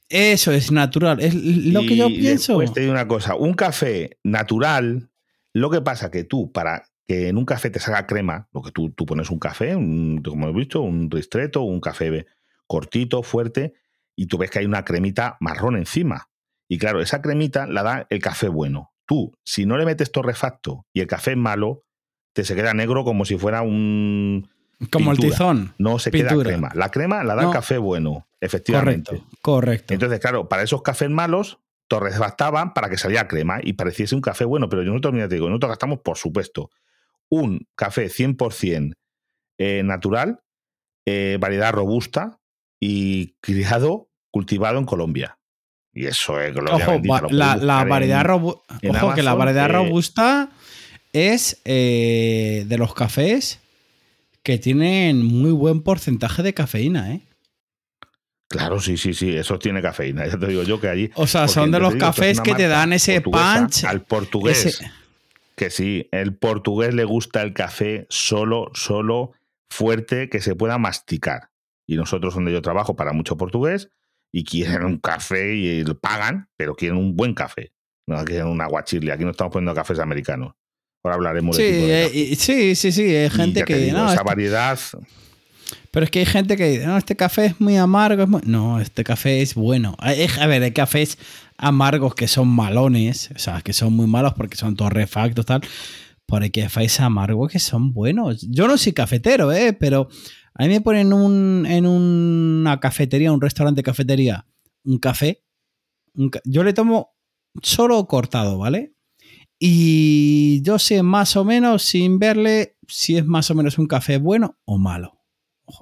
[0.08, 2.56] Eso es natural, es lo que yo pienso.
[2.56, 5.10] Pues te digo una cosa, un café natural,
[5.54, 8.72] lo que pasa que tú, para que en un café te salga crema, lo que
[8.72, 12.26] tú, tú pones un café, como he visto, un ristreto, un café
[12.68, 13.74] cortito, fuerte,
[14.16, 16.30] y tú ves que hay una cremita marrón encima.
[16.68, 18.94] Y claro, esa cremita la da el café bueno.
[19.06, 21.84] Tú, si no le metes torrefacto y el café es malo,
[22.34, 24.50] te se queda negro como si fuera un...
[24.92, 25.74] Como el tizón.
[25.78, 26.72] No se queda crema.
[26.74, 29.12] La crema la da el café bueno, efectivamente.
[29.12, 29.94] Correcto, correcto.
[29.94, 34.44] Entonces, claro, para esos cafés malos, torrefactaban para que saliera crema y pareciese un café
[34.44, 34.70] bueno.
[34.70, 36.72] Pero yo nosotros, mira, te digo, nosotros gastamos, por supuesto,
[37.30, 38.94] un café 100%
[39.60, 40.40] eh, natural,
[41.06, 42.42] eh, variedad robusta,
[42.82, 45.38] y criado cultivado en Colombia.
[45.94, 48.64] Y eso es Ojo, la, variedad Ojo
[49.14, 50.50] que la variedad robusta
[51.14, 53.60] es eh, de los cafés
[54.44, 57.22] que tienen muy buen porcentaje de cafeína, ¿eh?
[58.52, 60.26] Claro, sí, sí, sí, eso tiene cafeína.
[60.32, 61.10] Ya te digo yo que allí.
[61.16, 63.86] O sea, son de los cafés que te dan ese punch.
[63.86, 64.82] Al portugués.
[65.56, 69.34] Que sí, el portugués le gusta el café solo, solo,
[69.70, 71.50] fuerte, que se pueda masticar.
[71.86, 73.90] Y nosotros, donde yo trabajo, para mucho portugués,
[74.32, 77.74] y quieren un café y lo pagan, pero quieren un buen café.
[78.08, 79.12] No quieren un aguachile.
[79.12, 80.56] Aquí no estamos poniendo cafés americanos.
[81.04, 83.16] Ahora hablaremos sí, de, eh, Sí, sí, sí.
[83.16, 83.88] Hay gente que.
[83.88, 84.80] esa este variedad.
[85.92, 88.26] Pero es que hay gente que dice, no, este café es muy amargo.
[88.46, 89.96] No, este café es bueno.
[90.00, 90.14] A
[90.48, 91.18] ver, hay cafés
[91.58, 95.62] amargos que son malones, o sea, que son muy malos porque son torrefactos, tal.
[96.26, 98.48] Pero hay cafés amargos que son buenos.
[98.50, 99.74] Yo no soy cafetero, ¿eh?
[99.74, 100.08] Pero
[100.54, 104.46] a mí me ponen un, en una cafetería, un restaurante cafetería,
[104.86, 105.44] un café.
[106.46, 107.16] yo le tomo
[107.62, 108.94] solo cortado, ¿vale?
[109.64, 114.18] Y yo sé más o menos, sin verle, si es más o menos un café
[114.18, 115.22] bueno o malo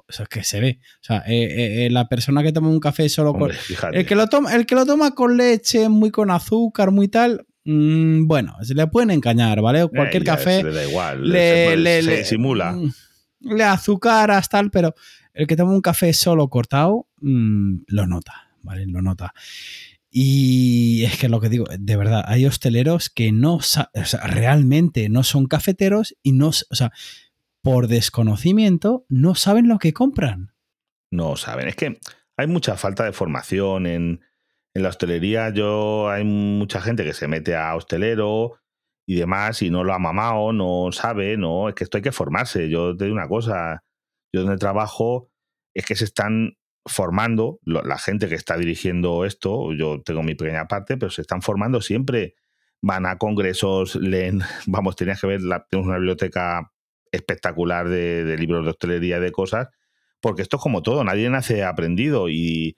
[0.08, 0.80] eso es que se ve.
[0.82, 3.50] O sea, eh, eh, eh, la persona que toma un café solo con.
[3.92, 7.46] El que, lo toma, el que lo toma con leche, muy con azúcar, muy tal.
[7.64, 9.86] Mm, bueno, se le pueden engañar, ¿vale?
[9.88, 10.62] Cualquier café.
[10.62, 12.72] Le da igual, le, se, simula.
[12.72, 12.92] Mm,
[13.40, 14.94] le azucaras, tal, pero
[15.34, 18.86] el que toma un café solo cortado, mm, lo nota, ¿vale?
[18.86, 19.34] Lo nota.
[20.10, 23.60] Y es que lo que digo, de verdad, hay hosteleros que no,
[24.24, 26.90] realmente no son cafeteros y no, o sea,
[27.62, 30.52] por desconocimiento, no saben lo que compran.
[31.12, 31.68] No saben.
[31.68, 32.00] Es que
[32.36, 34.20] hay mucha falta de formación en,
[34.74, 35.50] la hostelería.
[35.50, 38.60] Yo hay mucha gente que se mete a hostelero
[39.06, 42.12] y demás y no lo ha mamado, no sabe, no, es que esto hay que
[42.12, 42.68] formarse.
[42.68, 43.84] Yo te digo una cosa,
[44.32, 45.28] yo donde trabajo
[45.74, 50.66] es que se están formando, la gente que está dirigiendo esto, yo tengo mi pequeña
[50.66, 52.34] parte, pero se están formando siempre.
[52.82, 56.72] Van a congresos, leen, vamos, tenías que ver, tenemos una biblioteca
[57.12, 59.68] espectacular de, libros de hostelería, de cosas,
[60.20, 62.76] porque esto es como todo, nadie nace aprendido y,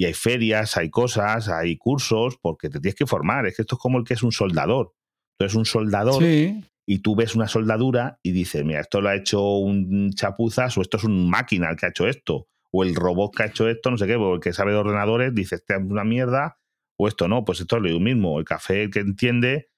[0.00, 3.46] hay ferias, hay cosas, hay cursos, porque te tienes que formar.
[3.46, 4.92] Es que esto es como el que es un soldador.
[5.36, 9.16] Tú eres un soldador y tú ves una soldadura y dices, mira, esto lo ha
[9.16, 12.94] hecho un chapuzas o esto es un máquina el que ha hecho esto, o el
[12.94, 15.80] robot que ha hecho esto, no sé qué, porque sabe de ordenadores dice, este es
[15.80, 16.58] una mierda,
[16.96, 18.38] o esto no, pues esto es lo mismo.
[18.38, 19.68] El café, que entiende,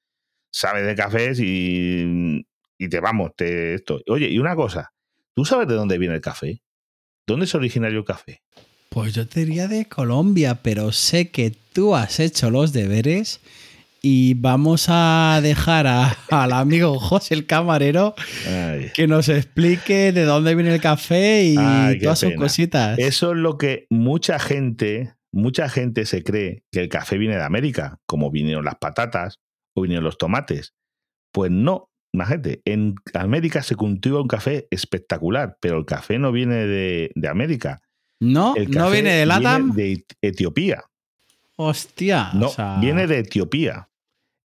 [0.50, 2.44] sabe de cafés y
[2.80, 4.00] y te vamos, te esto.
[4.08, 4.94] Oye, y una cosa,
[5.34, 6.62] ¿tú sabes de dónde viene el café?
[7.26, 8.42] ¿Dónde es originario el café?
[8.88, 13.40] Pues yo te diría de Colombia, pero sé que tú has hecho los deberes
[14.02, 15.86] y vamos a dejar
[16.30, 18.14] al amigo José el camarero
[18.94, 21.54] que nos explique de dónde viene el café y
[22.00, 22.98] todas sus cositas.
[22.98, 27.44] Eso es lo que mucha gente, mucha gente se cree que el café viene de
[27.44, 29.38] América, como vinieron las patatas
[29.74, 30.74] o vinieron los tomates.
[31.32, 36.66] Pues no, Imagínate, en América se cultiva un café espectacular, pero el café no viene
[36.66, 37.80] de, América.
[38.18, 39.74] No, no viene de Latam.
[39.74, 40.82] Viene de Etiopía.
[41.56, 42.30] Hostia.
[42.34, 43.89] No, viene de Etiopía.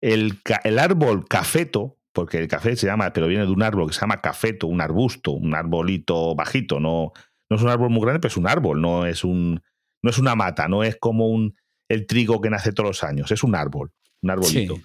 [0.05, 3.95] El, el, árbol cafeto, porque el café se llama, pero viene de un árbol que
[3.95, 6.81] se llama cafeto, un arbusto, un arbolito bajito.
[6.81, 7.13] No,
[7.49, 9.63] no es un árbol muy grande, pero es un árbol, no es, un,
[10.03, 11.57] no es una mata, no es como un,
[11.89, 14.77] el trigo que nace todos los años, es un árbol, un arbolito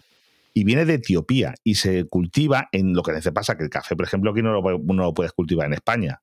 [0.53, 3.95] y viene de Etiopía y se cultiva en lo que se pasa que el café,
[3.95, 6.21] por ejemplo, aquí no lo, no lo puedes cultivar en España.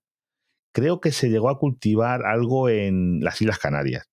[0.72, 4.10] Creo que se llegó a cultivar algo en las Islas Canarias,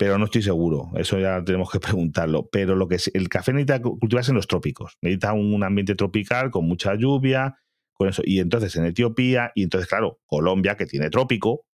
[0.00, 0.90] pero no estoy seguro.
[0.96, 2.48] Eso ya tenemos que preguntarlo.
[2.50, 4.96] Pero lo que es, el café necesita cultivarse en los trópicos.
[5.02, 7.58] Necesita un ambiente tropical con mucha lluvia,
[7.92, 8.22] con eso.
[8.24, 11.66] Y entonces en Etiopía, y entonces, claro, Colombia, que tiene trópico,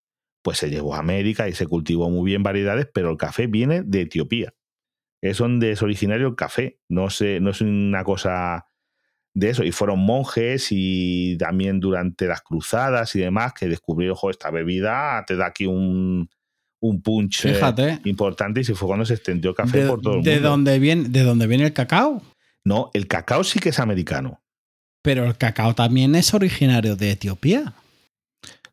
[0.40, 3.82] pues se llevó a América y se cultivó muy bien variedades, pero el café viene
[3.82, 4.54] de Etiopía
[5.20, 6.78] es donde es originario el café.
[6.88, 8.66] No, sé, no es una cosa
[9.34, 9.64] de eso.
[9.64, 15.24] Y fueron monjes y también durante las cruzadas y demás que descubrieron, ojo, esta bebida
[15.26, 16.30] te da aquí un,
[16.86, 17.46] un punch
[18.04, 20.48] importante y se fue cuando se extendió café por todo el de mundo.
[20.50, 22.22] Dónde viene, ¿De dónde viene el cacao?
[22.62, 24.42] No, el cacao sí que es americano.
[25.02, 27.72] Pero el cacao también es originario de Etiopía.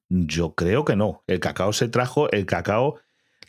[0.10, 1.24] Yo creo que no.
[1.28, 3.00] El cacao se trajo, el cacao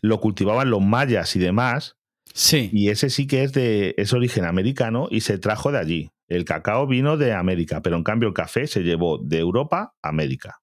[0.01, 1.97] lo cultivaban los mayas y demás,
[2.35, 2.71] Sí.
[2.73, 6.11] Y ese sí que es de es origen americano y se trajo de allí.
[6.29, 10.09] El cacao vino de América, pero en cambio el café se llevó de Europa a
[10.09, 10.62] América.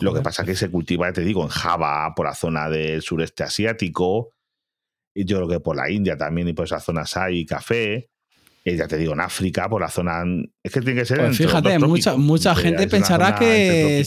[0.00, 3.02] Lo que pasa es que se cultiva, te digo, en Java, por la zona del
[3.02, 4.32] sureste asiático,
[5.14, 8.10] y yo creo que por la India también y por esas zonas hay café.
[8.64, 10.22] Y ya te digo, en África, por la zona.
[10.62, 11.18] Es que tiene que ser.
[11.18, 14.04] Pues fíjate, mucha, mucha gente pensará que.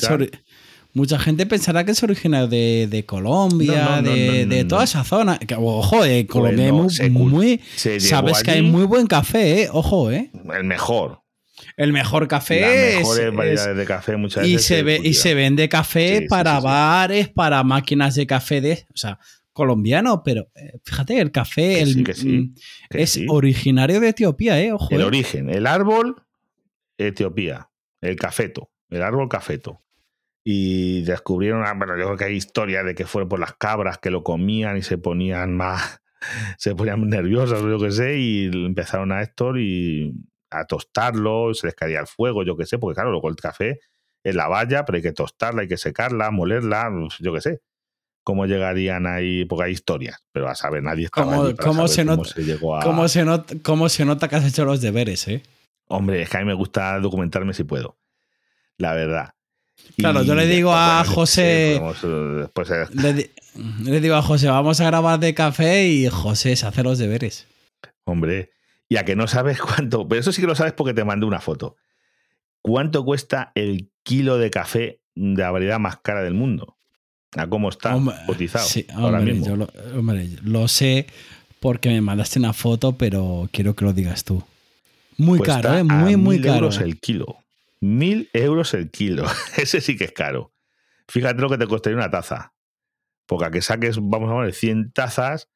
[0.94, 4.66] mucha gente pensará que es originario de, de Colombia, No, no, no, de, no, de
[4.66, 5.40] toda esa zona.
[5.40, 9.64] Que, Ojo, eh, Colombia Bueno, es se muy, se sabes que hay muy buen café,
[9.64, 9.70] eh.
[9.72, 10.30] Ojo, eh.
[10.54, 11.23] El mejor.
[11.78, 14.68] El mejor café Las mejores es- variedades de café muchas y veces.
[14.68, 18.86] se ve y se vende café Sí, para sí, bares, para máquinas de café de,
[18.94, 19.20] o sea,
[19.54, 22.56] colombiano, pero eh, fíjate, el café Que el- sí, que sí, mm,
[22.90, 24.90] que es originario de Etiopía, eh, ojo.
[24.94, 25.06] El eh.
[25.06, 26.16] origen, el árbol,
[26.98, 27.70] Etiopía,
[28.02, 29.82] el cafeto, el árbol cafeto.
[30.46, 33.98] Y descubrieron, ah, bueno, yo creo que hay historias de que fueron por las cabras
[33.98, 36.02] que lo comían y se ponían más,
[36.58, 40.14] se ponían nerviosas yo qué sé, y empezaron a Héctor y
[40.54, 43.80] a tostarlo, se les caía el fuego, yo qué sé, porque claro, luego el café
[44.24, 46.90] es la valla, pero hay que tostarla, hay que secarla, molerla,
[47.20, 47.62] yo qué sé.
[48.24, 49.44] ¿Cómo llegarían ahí?
[49.44, 52.16] Porque hay historias, pero a saber, nadie estaba ¿Cómo- allí para cómo saber se cómo
[52.18, 52.80] nota- se llegó a...
[52.82, 55.44] ¿Cómo se, nota, ¿Cómo se nota que has hecho los deberes, eh?
[55.90, 57.98] Hombre, es que a mí me gusta documentarme si puedo.
[58.78, 59.34] La verdad.
[59.98, 63.30] Claro, yo le digo después, a José- podemos, eh, después, eh, Le, di-
[63.84, 67.46] le digo a José, vamos a grabar de café y José se hace los deberes.
[68.06, 68.52] hombre,
[68.94, 71.26] y a que no sabes cuánto, pero eso sí que lo sabes porque te mandé
[71.26, 71.78] una foto.
[72.62, 76.78] ¿Cuánto cuesta el kilo de café de la variedad más cara del mundo?
[77.36, 79.48] ¿A cómo está Hombre, cotizado sí, ahora hombre, mismo?
[79.48, 81.08] yo lo, hombre, lo sé
[81.60, 84.44] porque me mandaste una foto, pero quiero que lo digas tú.
[85.18, 85.84] Muy caro, ¿eh?
[85.84, 86.56] Muy, a muy mil caro.
[86.58, 87.38] euros el kilo.
[87.80, 89.26] Mil euros el kilo.
[89.58, 90.54] Ese sí que es caro.
[91.08, 92.54] Fíjate lo que te costaría una taza.
[93.26, 95.50] Porque a que saques, vamos a poner, 100 tazas,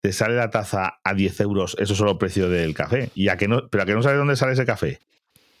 [0.00, 1.76] te sale la taza a 10 euros.
[1.78, 3.10] Eso es solo el precio del café.
[3.14, 5.00] Y a que no, pero a que no sabes dónde sale ese café.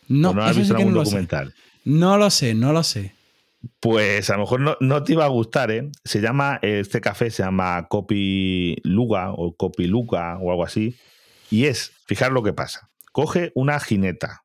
[0.08, 1.10] No, ¿O no has visto sí algún no lo sé.
[1.10, 1.54] documental.
[1.84, 3.14] No lo sé, no lo sé.
[3.80, 5.90] Pues a lo mejor no, no te iba a gustar, ¿eh?
[6.04, 10.96] Se llama, este café se llama Copi Luga o Copi Luca o algo así.
[11.50, 12.90] Y es, fijar lo que pasa.
[13.12, 14.44] Coge una jineta,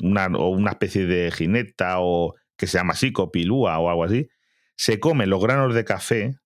[0.00, 4.28] una, o una especie de jineta o que se llama así, Copilúa o algo así.
[4.76, 6.36] Se come los granos de café,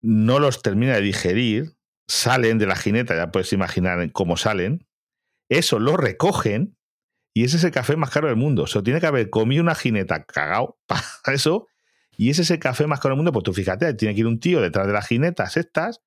[0.00, 1.72] no los termina de digerir,
[2.10, 4.84] salen de la jineta, ya puedes imaginar cómo salen.
[5.48, 6.76] Eso lo recogen
[7.34, 8.66] y ese es el café más caro del mundo.
[8.66, 11.02] Se lo tiene que haber comido una jineta cagao para
[11.34, 11.68] eso.
[12.16, 13.32] Y ese es el café más caro del mundo.
[13.32, 16.02] Pues tú fíjate, tiene que ir un tío detrás de las jinetas estas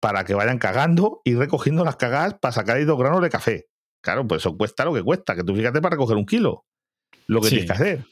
[0.00, 3.66] para que vayan cagando y recogiendo las cagadas para sacar ahí dos granos de café.
[4.02, 5.34] Claro, pues eso cuesta lo que cuesta.
[5.36, 6.64] Que tú fíjate para recoger un kilo.
[7.26, 7.56] Lo que Sí.
[7.56, 8.04] tienes que hacer.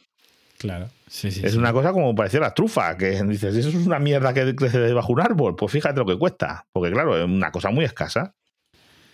[0.62, 0.88] Claro.
[1.08, 1.58] Sí, sí, Es sí.
[1.58, 5.08] una cosa como parecía las trufas, que dices, eso es una mierda que crece debajo
[5.08, 5.54] de un árbol.
[5.56, 6.64] Pues fíjate lo que cuesta.
[6.72, 8.34] Porque claro, es una cosa muy escasa.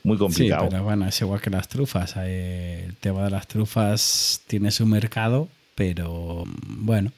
[0.05, 0.69] Muy Sí, complicado.
[0.71, 2.15] pero bueno, es igual que las trufas.
[2.19, 7.11] eh, El tema de las trufas tiene su mercado, pero bueno.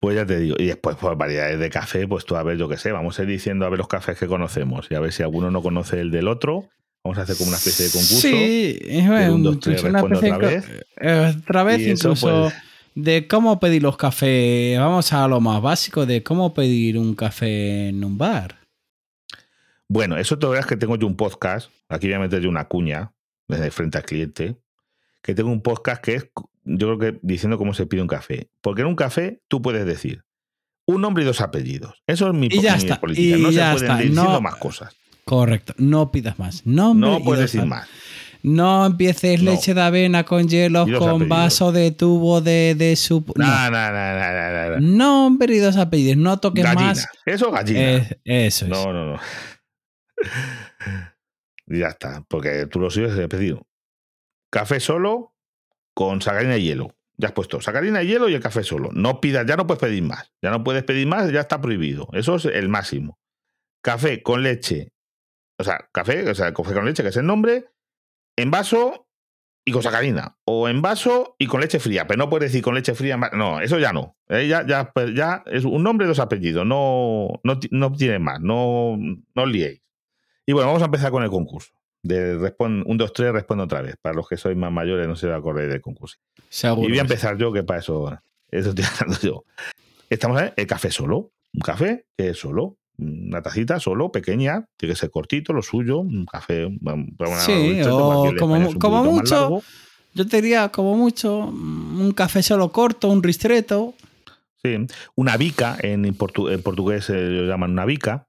[0.00, 2.68] Pues ya te digo, y después por variedades de café, pues tú a ver, yo
[2.68, 5.12] qué sé, vamos a ir diciendo a ver los cafés que conocemos y a ver
[5.12, 6.68] si alguno no conoce el del otro.
[7.04, 8.16] Vamos a hacer como una especie de concurso.
[8.20, 10.70] Sí, es un, un- dos, tres, una especie otra de vez.
[11.00, 12.54] eh, otra vez Y eso, incluso pues-
[12.94, 14.78] de cómo pedir los cafés.
[14.78, 18.58] Vamos a lo más básico de cómo pedir un café en un bar.
[19.88, 22.66] Bueno, eso te verás que tengo yo un podcast, aquí voy a meter yo una
[22.66, 23.12] cuña,
[23.48, 24.56] desde frente al cliente,
[25.20, 26.28] que tengo un podcast que es,
[26.64, 28.48] yo creo que diciendo cómo se pide un café.
[28.62, 30.24] Porque en un café tú puedes decir
[30.86, 32.02] un nombre y dos apellidos.
[32.06, 33.36] Eso es mi, Y ya mi está, política.
[33.36, 34.96] y no ya se pueden está, ir diciendo no- más cosas.
[35.24, 35.74] Correcto.
[35.78, 36.66] No pidas más.
[36.66, 37.86] Nombre No puedes decir más.
[38.42, 39.50] No empieces No.
[39.52, 41.28] leche de avena con hielo, Y dos con apellidos.
[41.28, 43.24] vaso de tubo de, de su.
[43.36, 43.70] No, No.
[43.70, 46.16] no, no, no, no, y dos apellidos.
[46.16, 46.82] No toques Gallina.
[46.88, 47.08] más.
[47.24, 47.80] Eso gallina.
[47.92, 48.70] Es- eso es.
[48.70, 49.20] No, no, no.
[51.66, 53.66] Y ya está, porque tú lo sigues he pedido.
[54.50, 55.34] Café solo
[55.94, 56.94] con sacarina y hielo.
[57.16, 58.90] Ya has puesto sacarina y hielo y el café solo.
[58.92, 60.32] No pidas, ya no puedes pedir más.
[60.42, 62.08] Ya no puedes pedir más, ya está prohibido.
[62.12, 63.18] Eso es el máximo.
[63.82, 64.88] Café con leche.
[65.58, 67.66] O sea, café, o sea, café con leche, que es el nombre,
[68.36, 69.06] en vaso
[69.64, 70.36] y con sacarina.
[70.44, 72.06] O en vaso y con leche fría.
[72.06, 73.14] Pero no puedes decir con leche fría.
[73.14, 74.16] en No, eso ya no.
[74.28, 76.66] Eh, ya, ya, pues ya es un nombre y dos apellidos.
[76.66, 78.40] No, no, no tiene más.
[78.40, 79.80] No, no os liéis.
[80.46, 81.72] Y bueno, vamos a empezar con el concurso.
[82.02, 83.94] De respon- un, dos, tres, respondo otra vez.
[84.02, 86.16] Para los que sois más mayores, no se va a acordar del concurso.
[86.48, 86.88] Seguro.
[86.88, 88.18] Y voy a empezar yo, que para eso,
[88.50, 89.44] eso estoy hablando yo.
[90.10, 91.30] Estamos en el café solo.
[91.54, 92.78] Un café que es solo.
[92.98, 94.66] Una tacita solo, pequeña.
[94.76, 95.98] Tiene que ser cortito, lo suyo.
[95.98, 96.66] Un café.
[96.66, 96.72] Sí,
[97.80, 99.62] un o como- un mucho.
[100.14, 103.94] Yo te diría, como mucho, mm, un café solo corto, un ristreto.
[104.62, 104.76] Sí.
[105.16, 108.28] Una bica, en, portu- en portugués se lo llaman una bica.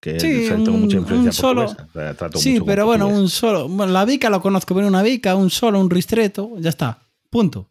[0.00, 1.66] Que Sí, tengo mucha un- influencia un solo.
[1.66, 3.22] portuguesa, trato Sí, mucho pero bueno, portugués.
[3.22, 3.68] un solo.
[3.68, 6.98] Bueno, la bica lo conozco, pero una bica, un solo, un ristreto, ya está.
[7.30, 7.68] Punto.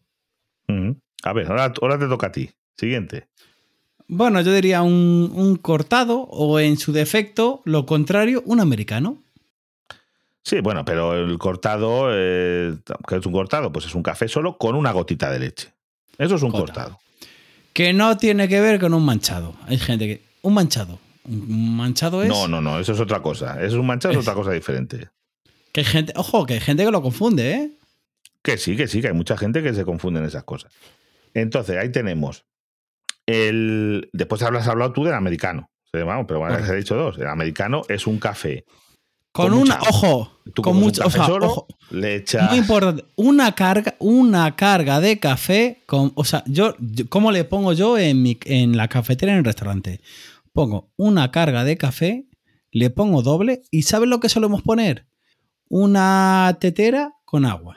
[1.24, 2.50] A ver, ahora, ahora te toca a ti.
[2.76, 3.28] Siguiente.
[4.14, 9.22] Bueno, yo diría un, un cortado o en su defecto, lo contrario, un americano.
[10.42, 12.74] Sí, bueno, pero el cortado, eh,
[13.08, 13.72] ¿qué es un cortado?
[13.72, 15.72] Pues es un café solo con una gotita de leche.
[16.18, 16.64] Eso es un Jota.
[16.64, 16.98] cortado.
[17.72, 19.54] Que no tiene que ver con un manchado.
[19.66, 20.22] Hay gente que.
[20.42, 20.98] Un manchado.
[21.24, 22.28] Un manchado es.
[22.28, 23.64] No, no, no, eso es otra cosa.
[23.64, 25.08] Es un manchado, es otra cosa diferente.
[25.72, 26.12] Que hay gente.
[26.16, 27.70] Ojo, que hay gente que lo confunde, ¿eh?
[28.42, 30.70] Que sí, que sí, que hay mucha gente que se confunde en esas cosas.
[31.32, 32.44] Entonces, ahí tenemos.
[33.26, 34.10] El.
[34.12, 35.68] Después habrás hablado tú del americano.
[35.92, 37.18] Vamos, pero bueno, he dicho dos.
[37.18, 38.64] El americano es un café.
[39.30, 39.76] Con, Con una.
[39.76, 40.40] mucha- Ojo.
[40.44, 41.02] Con coges un mucha.
[41.02, 42.50] O café sea, solo, ojo, le echas.
[42.50, 43.04] Muy importante.
[43.16, 45.82] Una carga, una carga de café.
[45.86, 49.38] Con, o sea, yo, yo- ¿cómo le pongo yo en, mi, en la cafetera en
[49.38, 50.00] el restaurante?
[50.54, 52.24] Pongo una carga de café,
[52.70, 55.06] le pongo doble y ¿sabes lo que solemos poner?
[55.68, 57.76] Una tetera con agua.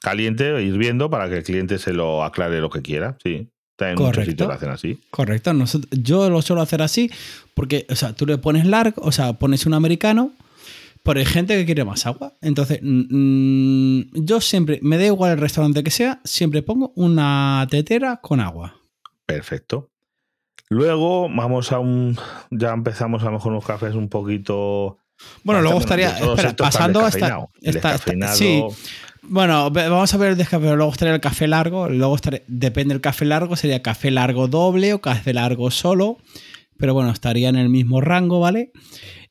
[0.00, 3.18] caliente, hirviendo para que el cliente se lo aclare lo que quiera.
[3.22, 3.50] Sí.
[3.78, 4.30] Está en muchos Correcto.
[4.32, 5.00] sitios lo hacen así.
[5.10, 5.52] Correcto.
[5.52, 7.12] Nosotros- yo lo suelo hacer así
[7.54, 10.32] porque, o sea, tú le pones largo, o sea, pones un americano,
[11.04, 12.32] pero hay gente que quiere más agua.
[12.42, 18.40] Entonces, yo siempre, me da igual el restaurante que sea, siempre pongo una tetera con
[18.40, 18.74] agua.
[19.26, 19.90] Perfecto.
[20.70, 22.18] Luego vamos a un.
[22.50, 24.98] Ya empezamos a lo mejor unos cafés un poquito.
[25.42, 27.98] Bueno, luego estaría, espera, pasando hasta, está-
[28.34, 28.62] sí,
[29.22, 33.00] bueno, vamos a ver el descafeinado, luego estaría el café largo, luego estaría, depende del
[33.00, 36.18] café largo, sería café largo doble o café largo solo,
[36.76, 38.72] pero bueno, estaría en el mismo rango, ¿vale?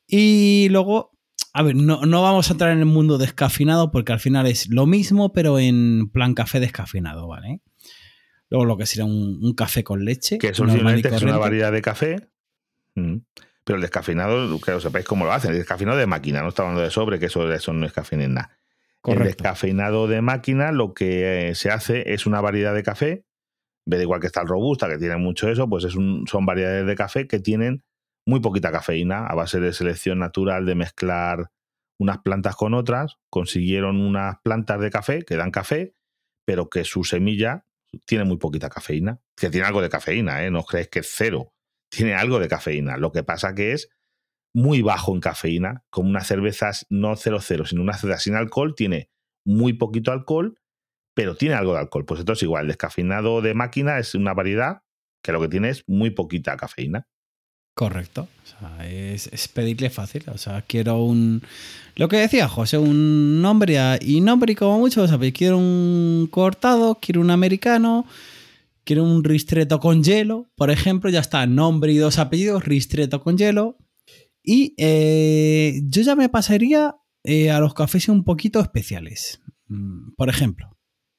[0.06, 1.12] Y luego,
[1.52, 4.68] a ver, no, no vamos a entrar en el mundo descafeinado porque al final es
[4.68, 7.60] lo mismo, pero en plan café descafeinado, ¿vale?
[8.50, 10.38] Luego lo que sería un, un café con leche.
[10.38, 12.30] Que y simplemente es una variedad de café.
[12.94, 13.18] Mm.
[13.64, 15.50] Pero el descafeinado, que lo sepáis cómo lo hacen.
[15.50, 18.16] El descafeinado de máquina, no está hablando de sobre, que eso, eso no es café
[19.04, 19.14] nada.
[19.14, 19.42] El Correcto.
[19.42, 23.24] descafeinado de máquina lo que eh, se hace es una variedad de café.
[23.86, 26.86] De igual que está el robusta, que tiene mucho eso, pues es un- son variedades
[26.86, 27.82] de café que tienen
[28.26, 31.50] muy poquita cafeína a base de selección natural, de mezclar
[31.98, 33.16] unas plantas con otras.
[33.30, 35.94] Consiguieron unas plantas de café que dan café,
[36.46, 37.64] pero que su semilla
[38.04, 39.20] tiene muy poquita cafeína.
[39.34, 40.50] Que tiene algo de cafeína, ¿eh?
[40.50, 41.54] No os creéis que es cero.
[41.90, 42.98] Tiene algo de cafeína.
[42.98, 43.88] Lo que pasa que es
[44.54, 49.10] muy bajo en cafeína, como unas cervezas no 0,0, sino una cerveza sin alcohol, tiene
[49.44, 50.58] muy poquito alcohol,
[51.14, 52.04] pero tiene algo de alcohol.
[52.04, 54.82] Pues esto es igual, el descafeinado de máquina es una variedad
[55.22, 57.08] que lo que tiene es muy poquita cafeína.
[57.74, 58.28] Correcto.
[58.42, 60.24] O sea, es, es pedirle fácil.
[60.34, 61.42] O sea, quiero un.
[61.94, 65.32] Lo que decía José, un nombre y nombre y como mucho, ¿sabéis?
[65.34, 68.04] Quiero un cortado, quiero un americano,
[68.82, 73.38] quiero un ristreto con hielo, por ejemplo, ya está, nombre y dos apellidos, ristreto con
[73.38, 73.76] hielo.
[74.50, 79.42] Y eh, yo ya me pasaría eh, a los cafés un poquito especiales.
[79.66, 80.74] Mm, Por ejemplo,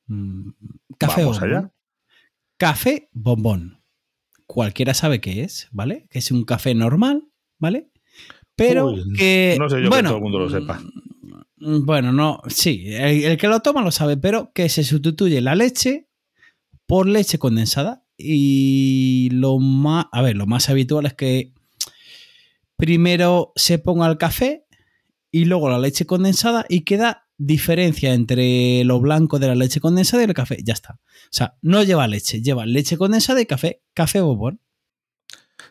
[0.08, 0.50] mm,
[0.98, 1.58] café Vamos bombón.
[1.58, 1.74] allá.
[2.58, 3.84] Café bombón
[4.48, 6.08] cualquiera sabe qué es, ¿vale?
[6.10, 7.28] Que es un café normal,
[7.60, 7.92] ¿vale?
[8.56, 9.58] Pero Uy, que.
[9.60, 10.82] no sé yo que bueno, todo el mundo lo sepa.
[11.58, 15.40] mm, Bueno, no, sí, el, el que lo toma lo sabe, pero que se sustituye
[15.42, 16.10] la leche
[16.88, 18.04] por leche condensada.
[18.18, 20.08] Y lo más.
[20.12, 21.54] A ver, lo más habitual es que
[22.80, 24.66] primero se ponga el café
[25.32, 30.24] y luego la leche condensada y queda diferencia entre lo blanco de la leche condensada
[30.24, 30.58] y el café.
[30.64, 30.94] Ya está.
[30.94, 34.62] O sea, no lleva leche, lleva leche condensada y café, café bombón.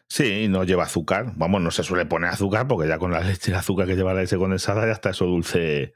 [0.07, 1.33] Sí, no lleva azúcar.
[1.37, 4.13] Vamos, no se suele poner azúcar porque ya con la leche, el azúcar que lleva
[4.13, 5.95] la leche condensada ya está eso dulce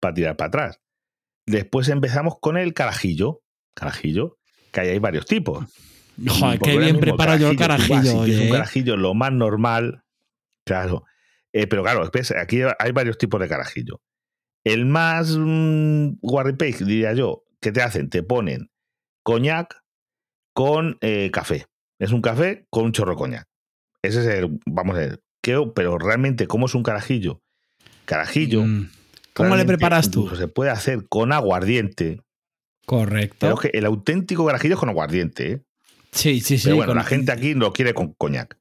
[0.00, 0.80] para tirar para atrás.
[1.46, 3.42] Después empezamos con el carajillo.
[3.74, 4.36] Carajillo,
[4.70, 5.64] que ahí hay varios tipos.
[6.28, 8.18] Joder, qué bien yo el carajillo.
[8.18, 8.50] oye, un ¿eh?
[8.50, 10.04] carajillo lo más normal,
[10.64, 11.04] claro.
[11.52, 14.00] Eh, pero claro, ves, aquí hay varios tipos de carajillo.
[14.64, 18.70] El más mm, guarripeix, diría yo, que te hacen, te ponen
[19.22, 19.82] coñac
[20.54, 21.66] con eh, café.
[21.98, 23.46] Es un café con un chorro coñac.
[24.02, 27.42] Ese es el, vamos a ver, ¿qué- pero realmente, ¿cómo es un carajillo?
[28.04, 28.62] Carajillo.
[28.64, 28.90] Mm.
[29.34, 30.28] ¿Cómo le preparas tú?
[30.36, 32.20] Se puede hacer con aguardiente.
[32.86, 33.36] Correcto.
[33.40, 35.62] Pero que el auténtico carajillo es con aguardiente, ¿eh?
[36.10, 36.64] Sí, sí, sí.
[36.64, 38.58] Pero bueno, con- la gente aquí lo quiere con coñac.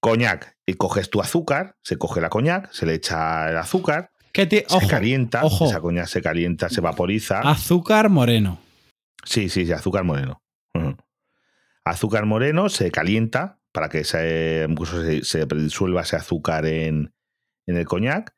[0.00, 4.46] Coñac, y coges tu azúcar, se coge la coñac, se le echa el azúcar, ¿Qué
[4.46, 5.64] te- se calienta, ojo.
[5.66, 7.40] esa coñac se calienta, se vaporiza.
[7.40, 8.60] azúcar moreno.
[9.24, 10.42] Sí, sí, sí, azúcar moreno.
[11.84, 17.14] Azúcar moreno se calienta para que se, incluso se, se disuelva ese azúcar en,
[17.66, 18.34] en el coñac.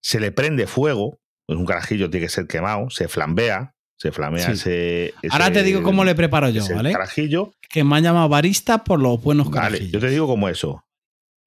[0.00, 4.46] Se le prende fuego, pues un carajillo tiene que ser quemado, se flambea, se flamea
[4.46, 4.52] Sí.
[4.52, 6.92] ese, Ahora te digo cómo le preparo yo, ¿vale?
[6.92, 7.52] carajillo.
[7.68, 9.92] Que me han llamado barista por los buenos Vale, carajillos.
[9.92, 10.84] yo te digo como eso.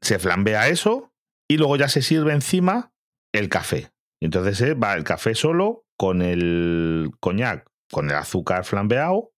[0.01, 1.13] Se flambea eso
[1.47, 2.93] y luego ya se sirve encima
[3.33, 3.91] el café.
[4.19, 9.31] Y entonces eh, va el café solo con el coñac, con el azúcar flambeado,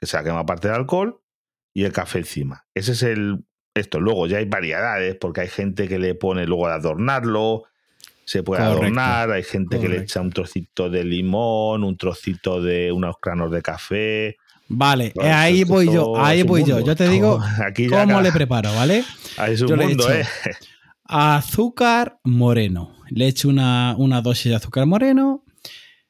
[0.00, 1.20] que se ha quemado parte del alcohol,
[1.74, 2.66] y el café encima.
[2.74, 3.44] Ese es el.
[3.76, 3.98] Esto.
[3.98, 7.64] Luego ya hay variedades, porque hay gente que le pone luego de adornarlo.
[8.24, 8.82] se puede Correcto.
[8.82, 13.50] adornar, hay gente que le echa un trocito de limón, un trocito de unos granos
[13.50, 14.36] de café.
[14.68, 16.76] Vale, Bueno, eh, ahí esto voy yo, ahí voy yo.
[16.76, 16.86] mundo.
[16.86, 19.04] Yo te digo Aquí cómo le preparo, ¿vale?
[19.48, 20.26] Es un Yo le he mundo, hecho- ¿eh?
[21.04, 22.96] Azúcar moreno.
[23.10, 25.44] Le echo una, una dosis de azúcar moreno.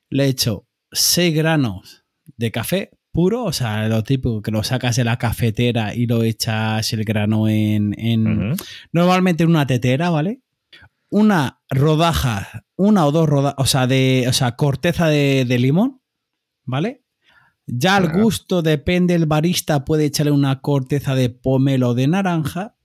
[0.09, 2.05] Le echo 6 granos
[2.36, 6.22] de café puro, o sea, lo típico que lo sacas de la cafetera y lo
[6.24, 7.94] echas el grano en,
[8.92, 10.40] normalmente en una tetera, ¿vale?
[11.11, 16.00] Una rodaja, una o dos rodajas, o sea, de, o sea, corteza de, de limón,
[16.64, 17.03] ¿vale?
[17.66, 22.76] Ya al gusto, depende, el barista puede echarle una corteza de pomelo de naranja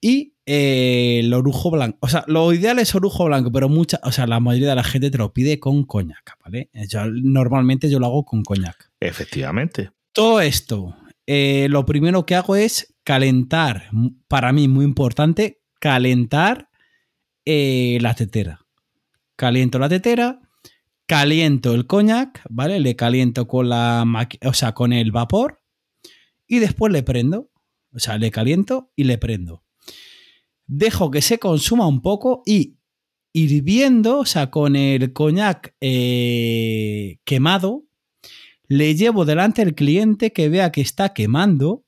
[0.00, 1.98] y eh, el orujo blanco.
[2.00, 4.84] O sea, lo ideal es orujo blanco, pero mucha, o sea, la mayoría de la
[4.84, 6.70] gente te lo pide con coñac, ¿vale?
[6.88, 8.90] Yo, normalmente yo lo hago con coñac.
[9.00, 9.90] Efectivamente.
[10.12, 10.96] Todo esto,
[11.26, 13.90] eh, lo primero que hago es calentar,
[14.28, 16.68] para mí muy importante, calentar
[17.44, 18.60] eh, la tetera.
[19.36, 20.40] Caliento la tetera,
[21.06, 22.80] caliento el coñac, ¿vale?
[22.80, 24.04] Le caliento con la
[24.44, 25.62] o sea, con el vapor
[26.46, 27.50] y después le prendo.
[27.92, 29.64] O sea, le caliento y le prendo.
[30.66, 32.78] Dejo que se consuma un poco y
[33.32, 37.84] hirviendo, o sea, con el coñac eh, quemado,
[38.66, 41.84] le llevo delante al cliente que vea que está quemando,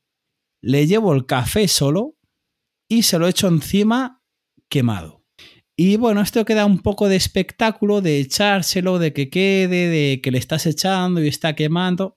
[0.60, 2.16] le llevo el café solo
[2.88, 4.22] y se lo echo encima
[4.68, 5.15] quemado.
[5.76, 10.30] Y bueno, esto queda un poco de espectáculo, de echárselo, de que quede, de que
[10.30, 12.16] le estás echando y está quemando.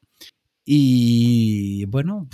[0.65, 2.29] Y bueno,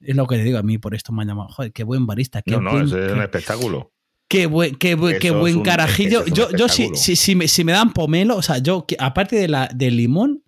[0.00, 1.48] es lo que te digo a mí, por esto me han llamado.
[1.50, 3.92] Joder, qué buen barista, qué No, no, buen, es un espectáculo.
[4.28, 6.24] Qué buen, qué buen, qué Eso es buen un- carajillo.
[6.24, 9.36] es Yo, yo si, si, si me, si me dan pomelo, o sea, yo, aparte
[9.36, 10.44] de la, del limón,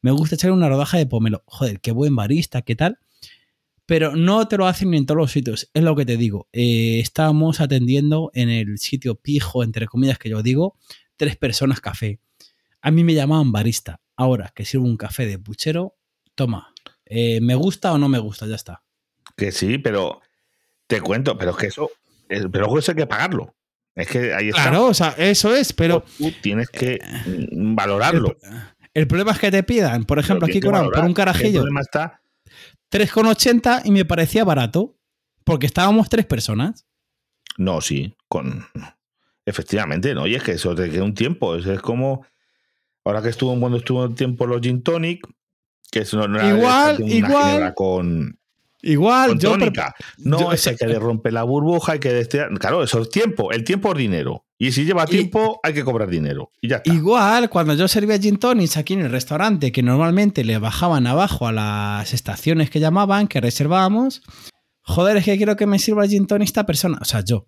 [0.00, 1.42] me gusta echarle una rodaja de pomelo.
[1.46, 2.98] Joder, qué buen barista, qué tal.
[3.88, 5.70] Pero no te lo hacen en todos los sitios.
[5.72, 6.46] Es lo que te digo.
[6.52, 10.76] Eh, estábamos atendiendo en el sitio pijo, entre comillas, que yo digo,
[11.16, 12.20] tres personas café.
[12.82, 14.02] A mí me llamaban barista.
[14.14, 15.96] Ahora que sirvo un café de puchero,
[16.34, 16.74] toma.
[17.06, 18.46] Eh, ¿Me gusta o no me gusta?
[18.46, 18.82] Ya está.
[19.34, 20.20] Que sí, pero
[20.86, 21.90] te cuento, pero es que eso,
[22.28, 23.54] es- pero luego eso hay que pagarlo.
[23.94, 24.64] Es que ahí está.
[24.64, 28.36] Claro, o sea, eso es, pero Tú tienes que mm, valorarlo.
[28.42, 28.50] El,
[28.92, 31.80] el problema es que te pidan, por ejemplo, aquí cobraban por un carajillo El problema
[31.80, 32.20] está
[32.90, 34.96] 3,80 y me parecía barato.
[35.44, 36.86] Porque estábamos tres personas.
[37.56, 38.66] No, sí, con.
[39.46, 40.26] Efectivamente, no.
[40.26, 41.56] Y es que eso te queda un tiempo.
[41.56, 42.26] Es, es como.
[43.04, 45.26] Ahora que estuvo cuando estuvo un tiempo los Gin Tonic,
[45.90, 47.74] que eso no, no era Igual, una igual.
[47.74, 48.37] con,
[48.82, 49.50] Igual, con yo.
[49.52, 49.94] tónica.
[50.18, 52.50] No, yo- es que hay que romper la burbuja, hay que destilar.
[52.58, 53.50] Claro, eso es tiempo.
[53.52, 54.44] El tiempo es dinero.
[54.56, 56.50] Y si lleva Y- tiempo, hay que cobrar dinero.
[56.60, 56.92] Y ya está.
[56.92, 61.46] Igual, cuando yo servía gin tonics aquí en el restaurante, que normalmente le bajaban abajo
[61.46, 64.22] a las estaciones que llamaban, que reservábamos,
[64.82, 66.98] joder, es que quiero que me sirva el gin tonic esta persona.
[67.00, 67.46] O sea, yo.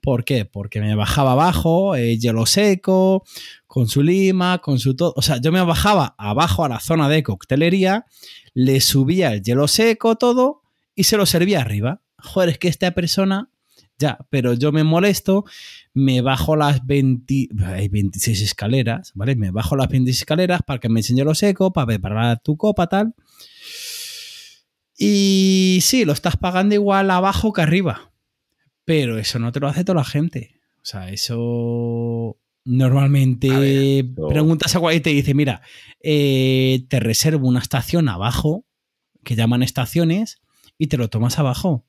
[0.00, 0.44] ¿Por qué?
[0.44, 3.24] Porque me bajaba abajo, eh, hielo seco,
[3.66, 5.12] con su lima, con su todo.
[5.16, 8.06] O sea, yo me bajaba abajo a la zona de coctelería,
[8.54, 10.62] le subía el hielo seco, todo,
[10.98, 12.02] y se lo servía arriba.
[12.18, 13.50] Joder, es que esta persona,
[13.98, 15.44] ya, pero yo me molesto,
[15.94, 19.36] me bajo las 20, hay 26 escaleras, ¿vale?
[19.36, 22.86] Me bajo las 26 escaleras para que me enseñe lo seco, para preparar tu copa,
[22.88, 23.14] tal.
[24.96, 28.12] Y sí, lo estás pagando igual abajo que arriba.
[28.84, 30.56] Pero eso no te lo hace toda la gente.
[30.82, 35.62] O sea, eso normalmente A ver, eso- preguntas a cuál y te dice, mira,
[36.02, 38.64] eh, te reservo una estación abajo,
[39.24, 40.40] que llaman estaciones,
[40.78, 41.84] y te lo tomas abajo.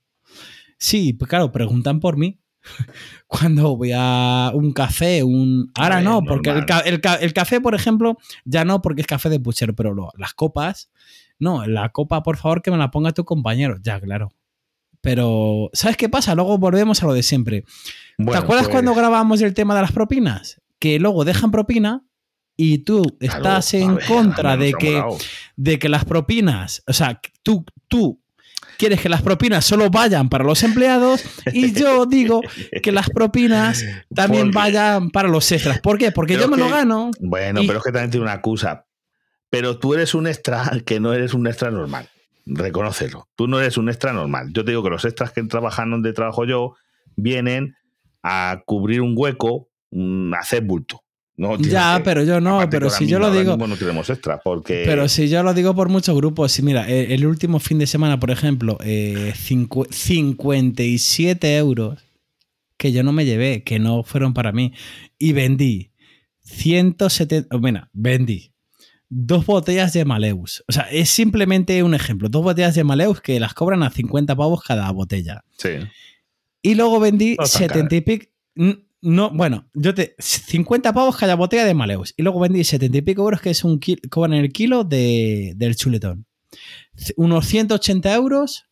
[0.77, 2.39] Sí, pues claro, preguntan por mí.
[3.27, 5.71] Cuando voy a un café, un...
[5.75, 9.93] Ahora no, porque el, café, por ejemplo, ya no porque es café de puchero, pero
[9.93, 10.91] lo- las copas,
[11.37, 13.77] no, la copa, por favor, que me la ponga tu compañero.
[13.81, 14.29] Ya, claro.
[15.01, 16.35] Pero, ¿sabes qué pasa?
[16.35, 17.63] Luego volvemos a lo de siempre.
[18.17, 20.61] Bueno, ¿Te acuerdas pues, cuando grabamos el tema de las propinas?
[20.79, 22.05] Que luego dejan propina
[22.57, 25.01] y tú estás en ver, contra de que,
[25.55, 28.21] de que las propinas, o sea, tú, tú
[28.79, 31.23] quieres que las propinas solo vayan para los empleados
[31.53, 32.41] y yo digo
[32.81, 33.83] que las propinas
[34.15, 35.79] también Porque- vayan para los extras.
[35.81, 36.11] ¿Por qué?
[36.11, 37.11] Porque yo me lo gano.
[37.19, 38.85] Bueno, Y- pero es que también tiene una excusa.
[39.51, 42.07] Pero tú eres un extra que no eres un extra normal.
[42.45, 43.27] Reconócelo.
[43.35, 44.47] Tú no eres un extra normal.
[44.53, 46.75] Yo te digo que los extras que trabajan donde trabajo yo
[47.15, 47.75] vienen
[48.23, 51.01] a cubrir un hueco, mm, a hacer bulto.
[51.39, 54.41] No Ya, que- pero yo no, pero si yo mismo- lo digo, no tenemos extra
[54.43, 57.79] porque Pero si yo lo digo por muchos grupos, si mira, eh, el último fin
[57.79, 61.97] de semana, por ejemplo, eh, cincu- 57 euros
[62.77, 64.73] que yo no me llevé, que no fueron para mí,
[65.17, 65.91] y vendí
[66.41, 68.51] 170, oh, mira, vendí
[69.07, 70.63] dos botellas de Maleus.
[70.67, 74.35] O sea, es simplemente un ejemplo, dos botellas de Maleus que las cobran a 50
[74.35, 75.43] pavos cada botella.
[75.57, 75.69] sí.
[76.61, 78.25] Y luego vendí No están 70 y pico.
[79.01, 80.15] No, bueno, yo te.
[80.19, 82.13] 50 pavos cada botella de Maleus.
[82.17, 85.53] Y luego vendí 70 y pico euros, que es un kilo, cobran el kilo de,
[85.55, 86.25] del chuletón.
[87.15, 88.65] Unos 180 euros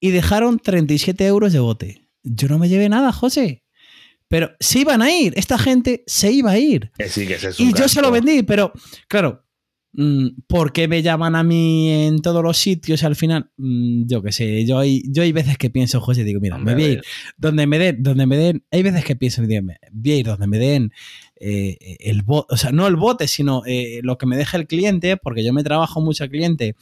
[0.00, 2.08] y dejaron 37 euros de bote.
[2.22, 3.64] Yo no me llevé nada, José.
[4.28, 5.32] Pero se iban a ir.
[5.36, 6.90] Esta gente se iba a ir.
[6.96, 8.72] Que sí, que ese es Y yo se lo vendí, pero
[9.08, 9.46] claro,
[10.46, 13.50] ¿por qué me llaman a mí en todos los sitios al final?
[13.56, 16.74] Mm, Yo qué sé, yo hay, yo hay veces que pienso, José, digo, mira, Hombre,
[16.74, 17.02] me voy a ir
[17.36, 20.26] donde me den, donde me den, hay veces que pienso, digo, me- voy a ir
[20.26, 20.92] donde me den
[21.40, 24.66] eh, el bote, o sea, no el bote, sino eh, lo que me deja el
[24.66, 26.76] cliente, porque yo me trabajo mucho al cliente,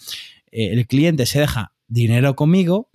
[0.51, 2.91] eh, el cliente se deja dinero conmigo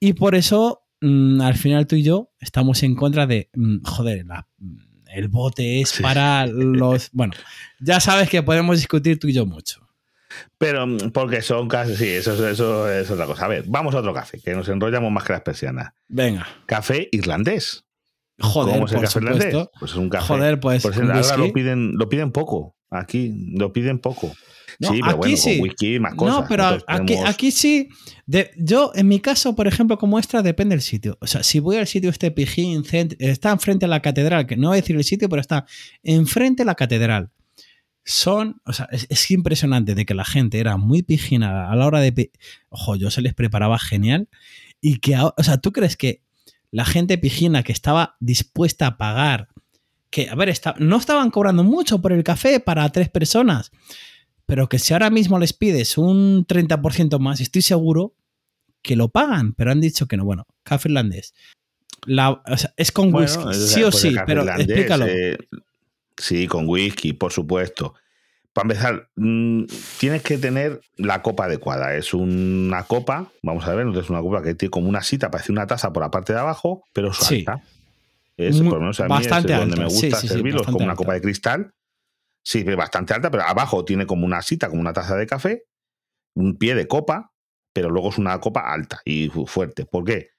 [0.00, 4.24] y por eso mm, al final tú y yo estamos en contra de, mm, joder,
[4.26, 4.48] la-
[5.16, 6.02] el bote es Sí.
[6.02, 7.32] para los, bueno,
[7.80, 9.80] ya sabes que podemos discutir tú y yo mucho.
[10.58, 13.46] Pero mm, porque son casi, sí, eso, eso es otra cosa.
[13.46, 15.92] A ver, vamos a otro café, que nos enrollamos más que las persianas.
[16.08, 17.84] Venga, Café irlandés.
[18.38, 19.68] joder, ¿Cómo es el por café irlandés?
[19.78, 20.26] Pues es un café.
[20.26, 22.76] Joder, pues Por ejemplo, ahora lo piden, lo piden poco.
[22.90, 24.32] Aquí lo piden poco.
[24.78, 25.50] No, sí, pero aquí bueno, sí.
[25.58, 26.34] con whisky más cosas.
[26.34, 27.88] No, pero Nosotros aquí, tenemos- aquí sí.
[28.26, 31.16] de- yo, en mi caso, por ejemplo, como extra, depende del sitio.
[31.20, 32.84] O sea, si voy al sitio este Pijín,
[33.18, 35.64] está enfrente de la catedral, que no voy a decir el sitio, pero está
[36.02, 37.30] enfrente de la catedral.
[38.04, 41.86] Son, o sea, es, es impresionante de que la gente era muy pijina a la
[41.86, 42.30] hora de.
[42.68, 44.28] Ojo, yo se les preparaba genial.
[44.80, 46.22] Y que, o sea, ¿tú crees que
[46.70, 49.48] la gente pijina que estaba dispuesta a pagar,
[50.10, 53.72] que, a ver, está- no estaban cobrando mucho por el café para tres personas,
[54.46, 58.14] pero que si ahora mismo les pides un 30% más, estoy seguro
[58.82, 60.24] que lo pagan, pero han dicho que no.
[60.24, 61.34] Bueno, café irlandés.
[62.06, 65.06] La- o sea, es con Bueno, whisky, o sí o pues sí, pero irlandés, explícalo.
[65.08, 65.36] eh,
[66.16, 67.94] sí, con whisky, por supuesto.
[68.52, 69.64] Para empezar, mm,
[69.98, 71.94] tienes que tener la copa adecuada.
[71.96, 75.30] Es una copa, vamos a ver, no es una copa que tiene como una sita,
[75.30, 77.38] parece una taza por la parte de abajo, pero es Sí.
[77.46, 77.62] alta.
[78.38, 80.60] Es, por lo menos a mí bastante es donde alta, me gusta sí, sí, servirlo,
[80.60, 80.96] es como una alta.
[80.96, 81.72] copa de cristal.
[82.46, 85.64] Sí, bastante alta, pero abajo tiene como una sita, como una taza de café,
[86.34, 87.32] un pie de copa,
[87.72, 89.86] pero luego es una copa alta y fu- fuerte.
[89.86, 90.30] ¿Por qué?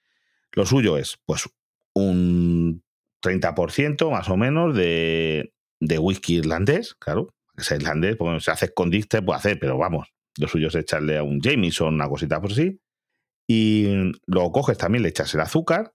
[0.53, 1.49] Lo suyo es, pues,
[1.95, 2.83] un
[3.21, 8.73] 30% más o menos de, de whisky irlandés, claro, que sea irlandés, porque se hace
[8.73, 12.41] con Dixter, puede hacer, pero vamos, lo suyo es echarle a un Jameson, una cosita
[12.41, 12.79] por sí.
[13.47, 13.87] Y
[14.27, 15.93] lo coges también, le echas el azúcar.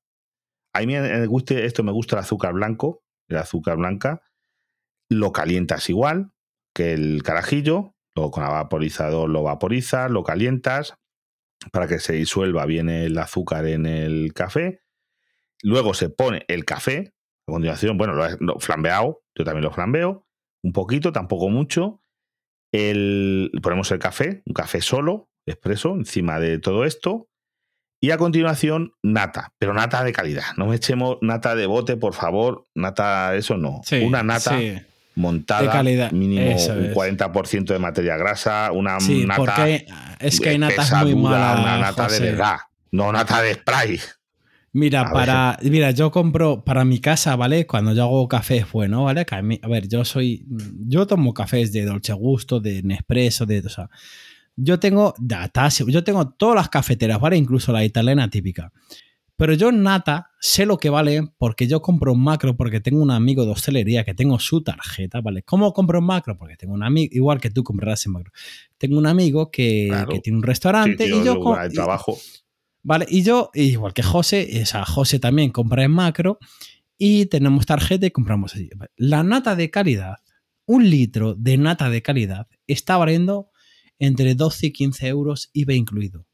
[0.75, 4.23] A mí en el guste, esto me gusta el azúcar blanco, el azúcar blanca.
[5.13, 6.33] Lo calientas igual
[6.75, 10.95] que el carajillo, luego con el vaporizador lo vaporizas, lo calientas
[11.71, 14.81] para que se disuelva bien el azúcar en el café.
[15.63, 17.15] Luego se pone el café,
[17.47, 20.27] a continuación, bueno, lo, flambeado, yo también lo flambeo,
[20.63, 22.01] un poquito, tampoco mucho.
[22.73, 27.29] El, ponemos el café, un café solo, expreso, encima de todo esto.
[28.01, 30.57] Y a continuación, nata, pero nata de calidad.
[30.57, 32.67] No me echemos nata de bote, por favor.
[32.75, 33.81] Nata, eso no.
[33.85, 34.81] Sí, una nata sí.
[35.15, 36.95] Montada, De calidad, mínimo eso un es.
[36.95, 39.87] 40% de materia grasa, una Sí, nata porque hay-
[40.21, 41.61] es que hay natas muy malas.
[41.61, 42.23] Una nata José.
[42.23, 42.57] de verdad,
[42.91, 44.01] no nata de spray.
[44.75, 47.67] Mira, A para, mira, yo compro para mi casa, ¿vale?
[47.67, 49.27] Cuando yo hago café bueno, ¿vale?
[49.31, 50.47] A, mí- a ver, yo soy,
[50.87, 53.91] yo tomo cafés de Dolce Gusto, de Nespresso, de, o sea,
[54.57, 57.37] yo tengo de Atasio, yo tengo todas las cafeteras, ¿vale?
[57.37, 58.73] Incluso la italiana típica.
[59.43, 63.03] Pero yo en nata sé lo que vale porque yo compro un macro porque tengo
[63.03, 65.43] un amigo de hostelería que tengo su tarjeta, ¿vale?
[65.43, 66.39] ¿Cómo compro un macro?
[66.39, 68.31] Porque tengo un amigo, igual que tú comprarás en macro.
[68.79, 70.13] Tengo un amigo que, Claro.
[70.13, 71.55] que tiene un Sí, restaurante tío, y yo...
[71.57, 72.17] al y- trabajo.
[72.85, 76.39] Vale, y yo, igual que José, o sea, José también compra en macro
[76.97, 78.71] y tenemos tarjeta y compramos allí.
[78.77, 80.19] Vale, La nata de calidad,
[80.67, 83.51] un litro de nata de calidad está valiendo
[83.99, 86.29] entre 12 y 15 euros IVA incluido.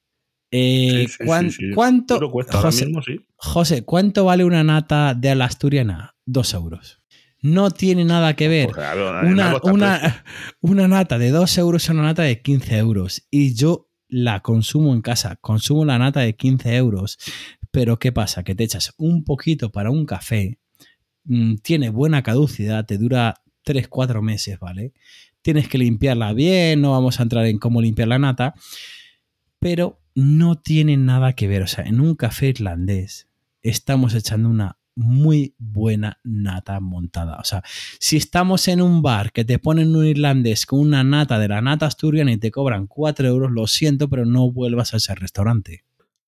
[0.51, 1.75] Eh, Sí, sí, ¿cuán- sí, sí.
[1.75, 3.21] ¿Cuánto, ahora José, mismo, sí.
[3.37, 6.15] José, cuánto vale una nata de la asturiana?
[6.25, 7.01] Dos euros.
[7.41, 10.25] No tiene nada que ver Pues claro, una, una,
[10.61, 13.27] una nata de 2 euros a una nata de 15 euros.
[13.31, 15.37] Y yo la consumo en casa.
[15.37, 17.17] Consumo la nata de 15 euros.
[17.71, 18.43] Pero ¿qué pasa?
[18.43, 20.59] Que te echas un poquito para un café.
[21.25, 22.85] mm, Tiene buena caducidad.
[22.87, 23.35] Te dura
[23.65, 24.93] 3-4 meses, ¿vale?
[25.41, 26.81] Tienes que limpiarla bien.
[26.81, 28.55] No vamos a entrar en cómo limpiar la nata.
[29.61, 31.63] Pero no tiene nada que ver.
[31.63, 33.29] O sea, en un café irlandés
[33.63, 37.39] estamos echando una muy buena nata montada.
[37.39, 37.63] O sea,
[38.01, 41.61] si estamos en un bar que te ponen un irlandés con una nata de la
[41.61, 45.85] nata asturiana y te cobran 4 euros, lo siento, pero no vuelvas a ese restaurante.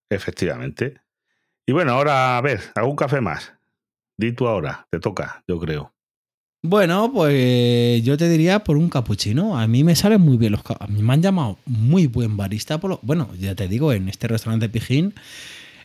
[0.09, 1.01] Efectivamente.
[1.67, 3.55] Y bueno, ahora, a ver, algún café más.
[4.17, 5.93] Di tú ahora, te toca, yo creo.
[6.63, 9.59] Bueno, pues yo te diría por un capuchino.
[9.59, 12.79] A mí me salen muy bien los A mí me han llamado muy buen barista.
[12.79, 15.15] Por lo, bueno, ya te digo, en este restaurante Pijín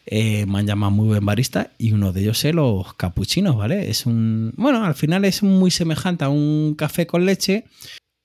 [0.05, 3.89] eh, me han llamado muy buen barista y uno de ellos es los capuchinos, ¿vale?
[3.89, 7.65] Es un, bueno, al final es muy semejante a un café con leche,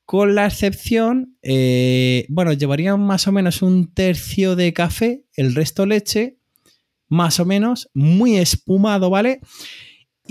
[0.04, 5.86] con la excepción, eh, bueno, llevarían más o menos un tercio de café, el resto
[5.86, 6.36] leche,
[7.08, 9.40] más o menos, muy espumado, ¿vale?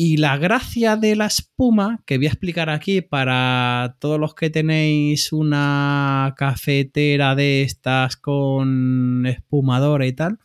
[0.01, 4.49] Y la gracia de la espuma, que voy a explicar aquí para todos los que
[4.49, 10.39] tenéis una cafetera de estas con espumadora y tal,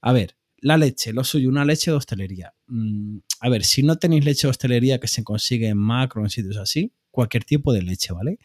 [0.00, 2.52] a ver, la leche, lo suyo, una leche de hostelería.
[2.66, 6.30] Mm, a ver, si no tenéis leche de hostelería que se consigue en macro, en
[6.30, 8.40] sitios así, cualquier tipo de leche, ¿vale?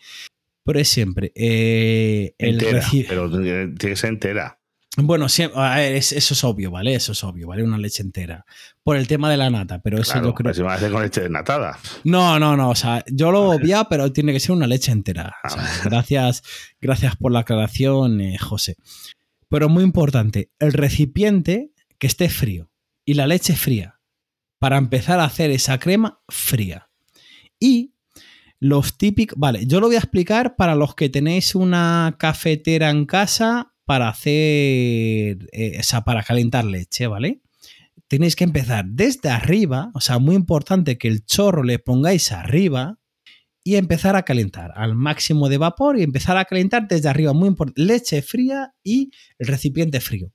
[0.63, 1.31] Pero es siempre.
[1.33, 4.59] Eh, el entera, pero tiene que ser entera.
[4.97, 5.51] Bueno, eso
[5.99, 6.95] es obvio, ¿vale?
[6.95, 7.63] Eso es obvio, ¿vale?
[7.63, 8.45] Una leche entera.
[8.83, 10.53] Por el tema de la nata, pero eso yo creo.
[10.53, 11.77] Si va a hacer con leche desnatada.
[12.03, 12.69] No, no, no.
[12.69, 15.35] O sea, yo lo obvia, pero tiene que ser una leche entera.
[15.83, 16.43] gracias,
[16.79, 18.77] gracias por la aclaración, eh, José.
[19.49, 22.71] Pero muy importante, el recipiente que esté frío
[23.03, 23.99] y la leche fría
[24.59, 26.89] para empezar a hacer esa crema fría.
[27.59, 27.93] Y
[28.59, 33.05] los típicos, vale, yo lo voy a explicar para los que tenéis una cafetera en
[33.05, 37.41] casa para hacer, eh, o sea, para calentar leche, ¿vale?
[38.07, 42.99] Tenéis que empezar desde arriba, o sea, muy importante que el chorro le pongáis arriba,
[43.67, 47.47] y empezar a calentar al máximo de vapor y empezar a calentar desde arriba, muy
[47.47, 49.09] importante, leche fría y
[49.39, 50.31] el recipiente frío.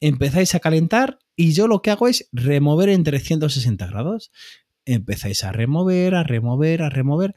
[0.00, 4.32] Empezáis a calentar y yo lo que hago es remover en 360 grados.
[4.84, 7.34] Empezáis a remover, a remover, a remover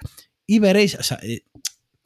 [0.48, 1.42] y veréis, eh,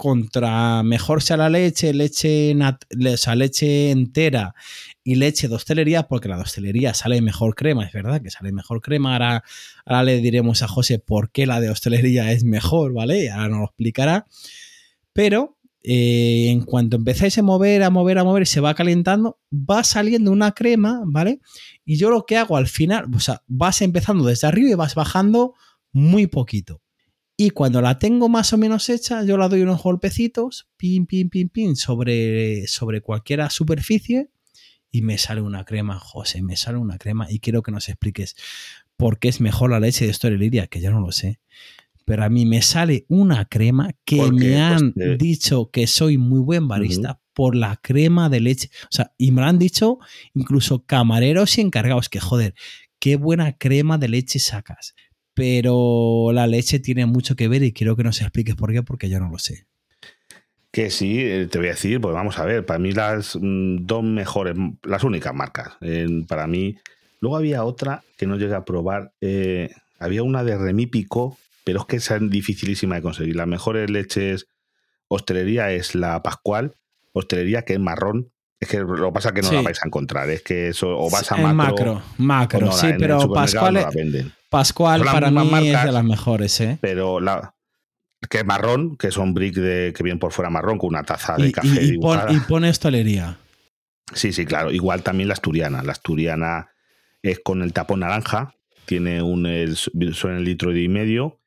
[0.02, 4.56] contra mejor sea la leche, leche, o sea, leche entera
[5.04, 8.52] y leche de hostelería, porque la de hostelería sale mejor crema, es verdad que sale
[8.52, 9.14] mejor crema.
[9.14, 9.44] Ahora,
[9.86, 13.30] ahora le diremos a José por qué la de hostelería es mejor, ¿vale?
[13.30, 14.26] Ahora nos lo explicará.
[15.14, 19.84] Pero eh, en cuanto empezáis a mover, a mover, a mover, se va calentando, va
[19.84, 21.42] saliendo una crema, ¿vale?
[21.86, 24.96] Y yo lo que hago al final, o sea, vas empezando desde arriba y vas
[24.96, 25.54] bajando
[25.92, 26.81] muy poquito.
[27.44, 31.28] Y cuando la tengo más o menos hecha, yo la doy unos golpecitos, pin, pin,
[31.28, 34.30] pin, pin, sobre, sobre cualquier superficie
[34.92, 38.36] y me sale una crema, José, me sale una crema y quiero que nos expliques
[38.96, 41.40] por qué es mejor la leche de Lidia, que ya no lo sé.
[42.06, 46.42] Pero a mí me sale una crema que me pues han dicho que soy muy
[46.42, 48.70] buen barista por la crema de leche.
[48.84, 49.98] O sea, y me lo han dicho
[50.36, 52.54] incluso camareros y encargados que, joder,
[53.00, 54.94] qué buena crema de leche sacas
[55.34, 59.10] pero la leche tiene mucho que ver y quiero que nos expliques por qué, porque
[59.10, 59.66] yo no lo sé.
[60.72, 63.86] Que sí, eh, te voy a decir, pues vamos a ver, para mí las mm,
[63.86, 65.78] dos mejores, las únicas marcas,
[66.28, 66.78] para mí.
[67.20, 69.70] Luego había otra que no llegué a probar, eh,
[70.00, 73.36] había una de Remípico, pero es que es dificilísima de conseguir.
[73.36, 74.48] Las mejores leches
[75.08, 76.74] hostelería es la Pascual,
[77.14, 78.32] hostelería que es marrón,
[78.62, 80.30] es que lo que pasa es que no la vais a encontrar.
[80.30, 81.56] Es que eso, o vas a macro.
[81.56, 83.88] macro, macro, sí, pero Pascual.
[84.50, 86.78] Pascual para mí es de las mejores, ¿eh?
[86.80, 87.56] Pero la.
[88.30, 91.38] Que es marrón, que son brick de, que vienen por fuera marrón con una taza
[91.38, 91.84] de café.
[91.84, 93.40] Y, y, pone estolería.
[94.14, 94.72] Sí, sí, claro.
[94.72, 95.82] Igual también la asturiana.
[95.82, 96.70] La asturiana
[97.24, 98.54] es con el tapón naranja,
[98.86, 101.41] tiene un el, son el litro y medio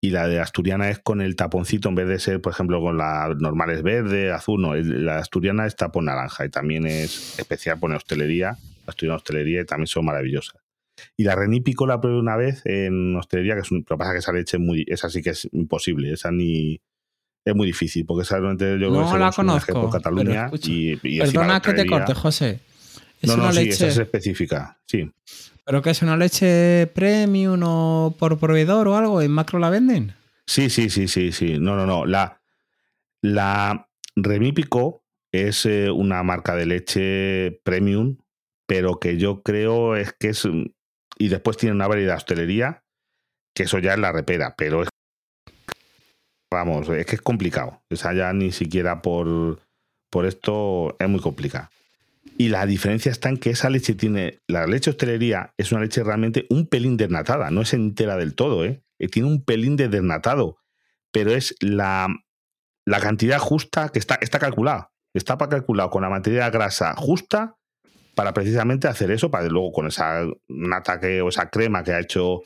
[0.00, 2.96] y la de asturiana es con el taponcito en vez de ser, por ejemplo, con
[2.96, 7.80] la normal es verde, azul, no, la asturiana es tapón naranja y también es especial
[7.80, 8.50] pone hostelería,
[8.86, 10.62] la asturiana hostelería y también son maravillosas.
[11.16, 14.10] Y la renípico la probé una vez en hostelería, que es un, lo que pasa
[14.10, 16.80] es que esa leche muy, esa sí que es imposible, esa ni
[17.44, 21.72] es muy difícil, porque esa realmente yo no la conozco por Cataluña y, Perdona que
[21.72, 22.60] te corte, José.
[23.20, 25.10] Es no, no, sí, esa es específica, sí.
[25.68, 29.20] ¿Pero que es una leche premium o por proveedor o algo?
[29.20, 30.14] ¿En macro la venden?
[30.46, 31.58] Sí, sí, sí, sí, sí.
[31.58, 32.06] No, no, no.
[32.06, 32.40] La,
[33.20, 38.16] la Remípico es eh, una marca de leche premium,
[38.66, 40.48] pero que yo creo es que es.
[41.18, 42.84] Y después tiene una variedad de hostelería,
[43.54, 44.88] que eso ya es la repera, pero es.
[46.50, 47.82] Vamos, es que es complicado.
[47.90, 49.60] Esa ya ni siquiera por,
[50.08, 51.70] por esto es muy complicada.
[52.40, 56.04] Y la diferencia está en que esa leche tiene, la leche hostelería es una leche
[56.04, 58.80] realmente un pelín desnatada, no es entera del todo, ¿eh?
[59.00, 60.58] eh tiene un pelín de desnatado,
[61.10, 62.06] pero es la,
[62.86, 64.92] la cantidad justa que está, está calculada.
[65.14, 67.56] Está para calculado con la materia grasa justa
[68.14, 71.98] para precisamente hacer eso, para luego con esa nata que, o esa crema que ha
[71.98, 72.42] hecho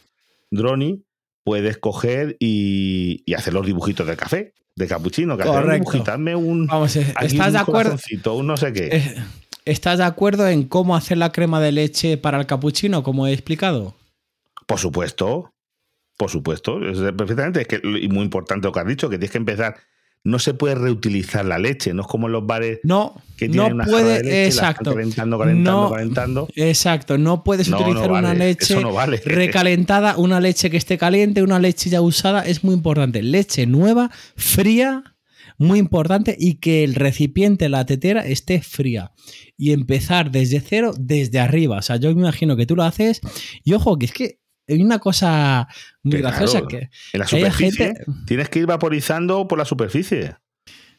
[0.51, 1.05] Droni,
[1.45, 6.15] puedes coger y, hacer los dibujitos de café, de capuchino, que Correcto.
[6.17, 6.67] un un.
[6.67, 7.97] Vamos, eh, ¿estás de acuerdo?
[8.33, 9.23] Un no sé qué.
[9.65, 13.33] ¿Estás de acuerdo en cómo hacer la crema de leche para el capuchino, como he
[13.33, 13.95] explicado?
[14.67, 15.53] Por supuesto,
[16.17, 16.81] por supuesto,
[17.17, 17.63] perfectamente.
[17.63, 19.77] Es que, y muy importante lo que has dicho, que tienes que empezar
[20.25, 23.53] no se puede reutilizar la leche, no es como en los bares no, que no
[23.53, 24.95] tienen una jarra puede, de leche, la exacto.
[24.95, 26.49] calentando, calentando, No, calentando.
[26.55, 29.17] Exacto, no puedes No, no utilizar una leche no vale.
[29.25, 33.21] recalentada, una leche que esté caliente, una leche ya usada, es muy importante.
[33.23, 35.12] Leche nueva, fría,
[35.63, 39.13] muy importante, y que el recipiente, la tetera, esté fría.
[39.57, 41.79] Y empezar desde cero, desde arriba.
[41.79, 43.21] O sea, yo me imagino que tú lo haces,
[43.65, 44.39] y ojo, que es que
[44.69, 45.69] hay una cosa
[46.03, 48.05] muy graciosa que, En la superficie gente...
[48.27, 50.37] tienes que ir vaporizando por la superficie.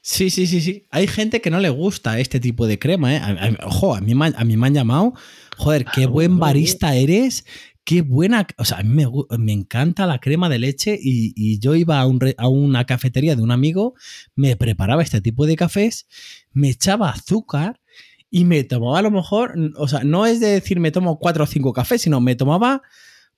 [0.01, 0.85] Sí, sí, sí, sí.
[0.91, 3.19] Hay gente que no le gusta este tipo de crema, ¿eh?
[3.19, 5.13] A- a- ojo, a mí, a mí me han llamado,
[5.55, 7.45] joder, qué buen barista eres,
[7.83, 9.05] qué buena, o sea, a mí
[9.37, 12.85] me, encanta la crema de leche y, y yo iba a, un re- a una
[12.85, 13.95] cafetería de un amigo,
[14.35, 16.07] me preparaba este tipo de cafés,
[16.51, 17.81] me echaba azúcar
[18.29, 21.43] y me tomaba a lo mejor, o sea, no es de decir me tomo cuatro
[21.43, 22.81] o cinco cafés, sino me tomaba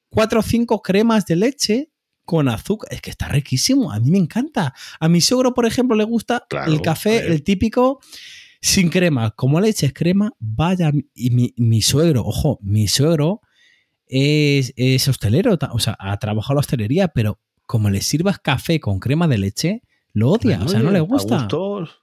[0.10, 1.89] cuatro o cinco cremas de leche
[2.24, 2.93] con azúcar.
[2.93, 3.91] Es que está riquísimo.
[3.91, 4.74] A mí me encanta.
[5.00, 8.00] A mi suegro, por ejemplo, le gusta Claro, el café, el típico
[8.62, 9.32] sin crema.
[9.32, 10.91] Como le eches crema, vaya.
[11.14, 13.41] Y mi, mi suegro, ojo, mi suegro
[14.16, 18.99] es, es hostelero, o sea, ha trabajado la hostelería, pero como le sirvas café con
[18.99, 19.82] crema de leche,
[20.13, 21.30] lo odia, o sea, no Oye, le gusta.
[21.30, 22.01] Para gustos,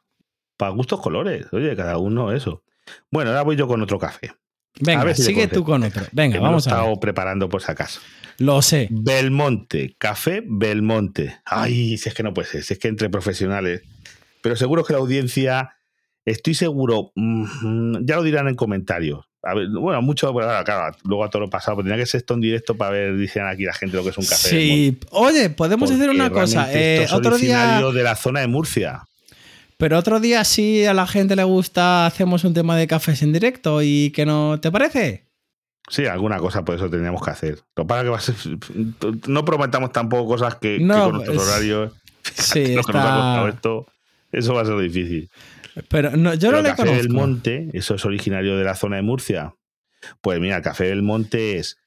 [0.58, 1.46] para gustos colores.
[1.52, 2.62] Oye, cada uno eso.
[3.10, 4.28] Bueno, ahora voy yo con otro café.
[4.28, 4.36] a
[4.80, 6.04] Venga, ver si te sigue tú con otro.
[6.12, 6.82] Venga, que me vamos lo he a ver.
[6.84, 8.00] estado preparando por si acaso.
[8.38, 8.88] Lo sé.
[8.90, 11.40] Belmonte, café Belmonte.
[11.46, 13.82] Ay, si es que no puede ser, si es que entre profesionales.
[14.42, 15.76] Pero seguro que la audiencia,
[16.26, 19.24] estoy seguro, mm, ya lo dirán en comentarios.
[19.45, 22.07] A ver, bueno, mucho, pero claro, claro, luego a todo lo pasado, pero tenía que
[22.07, 24.49] ser esto en directo para ver, dicen aquí la gente lo que es un café.
[24.51, 26.72] Sí, oye, podemos hacer una cosa.
[26.72, 29.03] eh, esto es otro día, de la zona de Murcia.
[29.78, 33.32] pero otro día, si a la gente le gusta, hacemos un tema de cafés en
[33.32, 35.26] directo y que no te parece.
[35.90, 37.59] Sí, alguna cosa por eso tendríamos que hacer.
[37.74, 38.36] Lo que pasa que va a ser,
[39.26, 41.93] no prometamos tampoco cosas que, con nuestros es- horarios,
[42.36, 43.49] Sí, nos está.
[43.49, 43.86] esto,
[44.30, 45.28] eso va a ser difícil.
[45.88, 47.02] Pero no, yo Pero no le café conozco.
[47.02, 49.54] del monte, eso es originario de la zona de Murcia.
[50.20, 51.78] Pues mira, el café del monte es,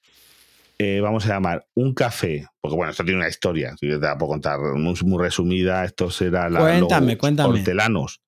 [0.80, 4.06] eh, vamos a llamar, un café, porque bueno, esto tiene una historia, si yo te
[4.08, 7.60] la puedo contar muy, muy resumida, esto será la, Cuéntame, los cuéntame.
[7.60, 8.22] hortelanos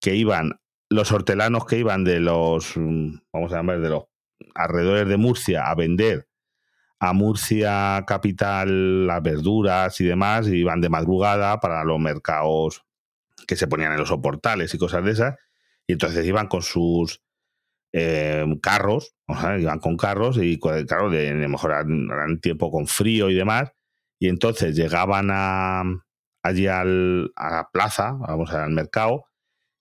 [0.00, 4.04] que iban, los hortelanos que iban de los, vamos a llamar, de los
[4.54, 6.26] alrededores de Murcia a vender
[6.98, 12.84] a Murcia capital las verduras y demás, y iban de madrugada para los mercados
[13.46, 15.36] que se ponían en los soportales y cosas de esas,
[15.86, 17.22] y entonces iban con sus
[17.92, 21.74] eh, carros, o sea, iban con carros y claro, de, de mejor
[22.40, 23.72] tiempo con frío y demás,
[24.20, 25.82] y entonces llegaban a,
[26.42, 29.24] allí al- a la plaza, vamos al mercado,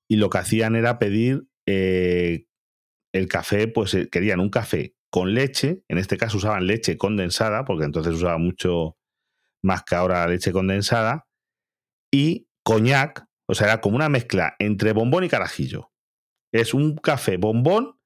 [0.09, 2.45] y lo que hacían era pedir eh,
[3.13, 7.65] el café, pues eh, querían un café con leche, en este caso usaban leche condensada,
[7.65, 8.97] porque entonces usaba mucho
[9.63, 11.27] más que ahora leche condensada,
[12.11, 15.91] y coñac, o sea, era como una mezcla entre bombón y carajillo.
[16.51, 17.97] Es un café bombón,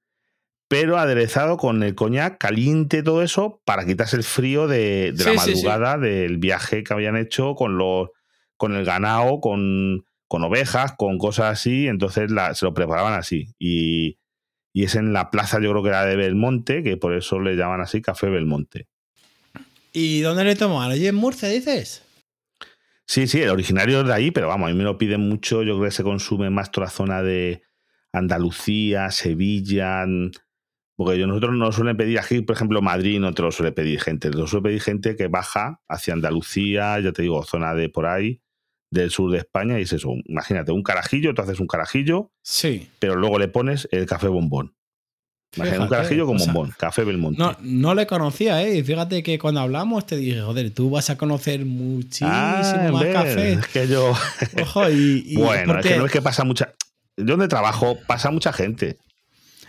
[0.68, 5.32] pero aderezado con el coñac caliente, todo eso, para quitarse el frío de, de la
[5.32, 5.66] Sí, sí, sí.
[5.66, 8.10] madrugada del viaje que habían hecho con los
[8.58, 11.88] con el ganado, con, con ovejas, con cosas así.
[11.88, 13.48] Entonces la- se lo preparaban así.
[13.60, 14.18] Y,
[14.74, 17.56] y es en la plaza, yo creo que era de Belmonte, que por eso le
[17.56, 18.88] llaman así Café Belmonte.
[19.92, 20.90] ¿Y dónde le toman?
[20.92, 22.02] ¿Allí en Murcia, dices?
[23.08, 25.62] Sí, sí, el originario es de ahí, pero vamos, a mí me lo piden mucho.
[25.64, 27.62] Yo creo que se consume más toda la zona de
[28.14, 30.06] Andalucía, Sevilla.
[30.06, 30.32] mm,
[30.98, 34.00] Porque yo- nosotros no suelen pedir aquí, por ejemplo, Madrid no te lo suele pedir
[34.00, 34.30] gente.
[34.32, 38.42] Lo suele pedir gente que baja hacia Andalucía, ya te digo, zona de por ahí,
[38.92, 40.14] del sur de España, y es eso.
[40.24, 42.88] Imagínate, un carajillo, tú haces un carajillo, Sí.
[43.00, 44.74] pero luego le pones el café bombón.
[45.56, 47.38] Imagínate, un carajillo con o sea, bombón, café Belmonte.
[47.40, 48.84] No, no le conocía, ¿eh?
[48.84, 53.54] Fíjate que cuando hablamos te dije, joder, tú vas a conocer muchísimo Ah, más café.
[53.60, 54.14] Es que yo.
[54.62, 55.24] Ojo, y.
[55.26, 56.74] y bueno, es que no es que pasa mucha.
[57.18, 58.98] Yo donde trabajo pasa mucha gente.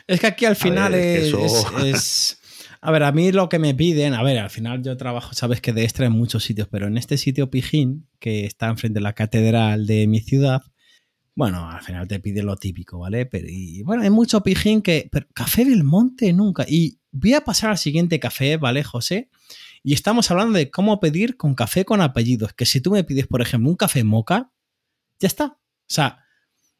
[0.09, 2.39] Es que aquí al final ver, es eso- es- es-
[2.81, 5.61] A ver, a mí lo que me piden, a ver, al final yo trabajo, sabes
[5.61, 9.03] que de extra en muchos sitios, pero en este sitio Pijín, que está enfrente de
[9.03, 10.63] la catedral de mi ciudad,
[11.37, 13.27] bueno, al final te piden lo típico, ¿vale?
[13.27, 15.11] Pero y bueno, hay mucho Pijín que.
[15.13, 16.65] Pero café del monte nunca.
[16.67, 19.29] Y voy a pasar al siguiente café, ¿vale, José?
[19.83, 22.55] Y estamos hablando de cómo pedir con café con apellidos.
[22.55, 24.51] Que si tú me pides, por ejemplo, un café moca,
[25.21, 25.45] ya está.
[25.45, 26.25] O sea,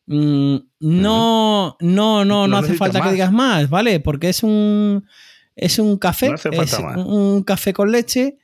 [0.07, 4.01] mm, no, no, no, no, No hace falta que digas más, ¿vale?
[4.01, 5.07] Porque es un,
[5.55, 8.39] es un café, No es un café con leche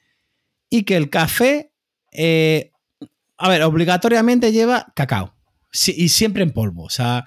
[0.69, 1.73] y que el café,
[2.13, 2.71] eh,
[3.39, 5.32] a ver, obligatoriamente lleva cacao
[5.73, 7.25] Sí, y siempre en polvo, o sea,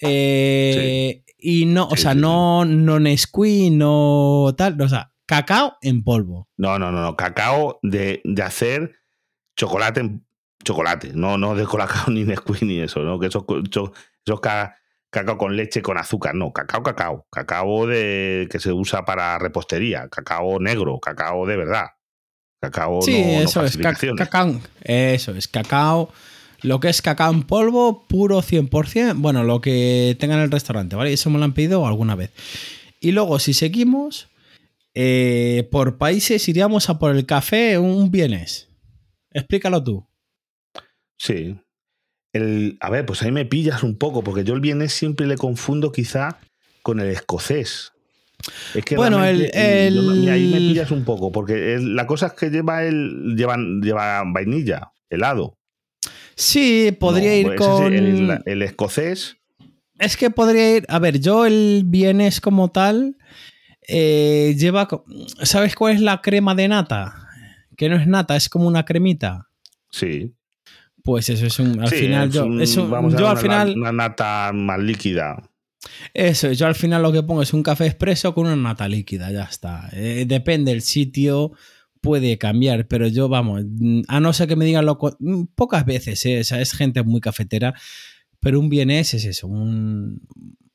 [0.00, 6.02] eh, y no, o Sí, sea, no, no Nesquik, no tal, o sea, cacao en
[6.02, 6.48] polvo.
[6.56, 7.16] No, no, no, no.
[7.16, 8.94] Cacao de, de hacer
[9.56, 10.24] chocolate en,
[10.64, 13.18] chocolate, no, no de colacao ni Nesquik ni eso, ¿no?
[13.18, 13.90] Que esos, esos,
[14.24, 14.74] esos ca-
[15.10, 20.08] cacao con leche con azúcar, no, cacao, cacao, cacao de que se usa para repostería,
[20.08, 21.86] cacao negro, cacao de verdad.
[22.60, 23.52] Cacao Sí, no, no eso es.
[23.52, 23.60] ca-
[23.94, 24.24] falsificaciones.
[24.28, 24.60] cacao.
[24.82, 25.46] Eso es.
[25.46, 26.12] Cacao.
[26.62, 29.14] Lo que es cacao en polvo, puro 100%.
[29.16, 31.12] Bueno, lo que tenga en el restaurante, ¿vale?
[31.12, 32.32] Eso me lo han pedido alguna vez.
[33.00, 34.28] Y luego, si seguimos,
[34.94, 38.68] eh, por países iríamos a por el café, un bienes.
[39.32, 40.06] Explícalo tú.
[41.18, 41.56] Sí.
[42.32, 45.36] El, a ver, pues ahí me pillas un poco, porque yo el vienés siempre le
[45.36, 46.38] confundo quizá
[46.82, 47.92] con el escocés.
[48.74, 49.50] Es que Bueno, el-
[49.94, 52.84] yo mira, ahí me el- pillas un poco, porque el- la cosa es que lleva
[52.84, 55.57] el lleva, lleva vainilla, helado.
[56.40, 57.92] Sí, podría No, ir ese es con.
[57.94, 59.36] el, el escocés.
[59.98, 60.84] Es que podría ir.
[60.88, 63.16] A ver, yo el bienes como tal.
[63.88, 64.86] eh, lleva.
[65.42, 67.14] ¿Sabes cuál es la crema de nata?
[67.76, 69.48] Que no es nata, es como una cremita.
[69.90, 70.34] Sí.
[71.02, 71.80] Pues eso es un.
[71.80, 72.44] Al Sí, final, es yo.
[72.46, 73.74] un- eso- vamos yo al una, final.
[73.76, 75.42] una nata más líquida.
[76.12, 79.30] Eso, yo al final lo que pongo es un café expreso con una nata líquida,
[79.32, 79.88] ya está.
[79.92, 81.52] Eh, depende del sitio,
[82.00, 84.98] puede cambiar, pero yo, vamos, mm, a no ser que me digan lo.
[84.98, 87.74] co- mm, Pocas veces, eh, o sea, es gente muy cafetera,
[88.40, 90.20] pero un bienes es eso, un,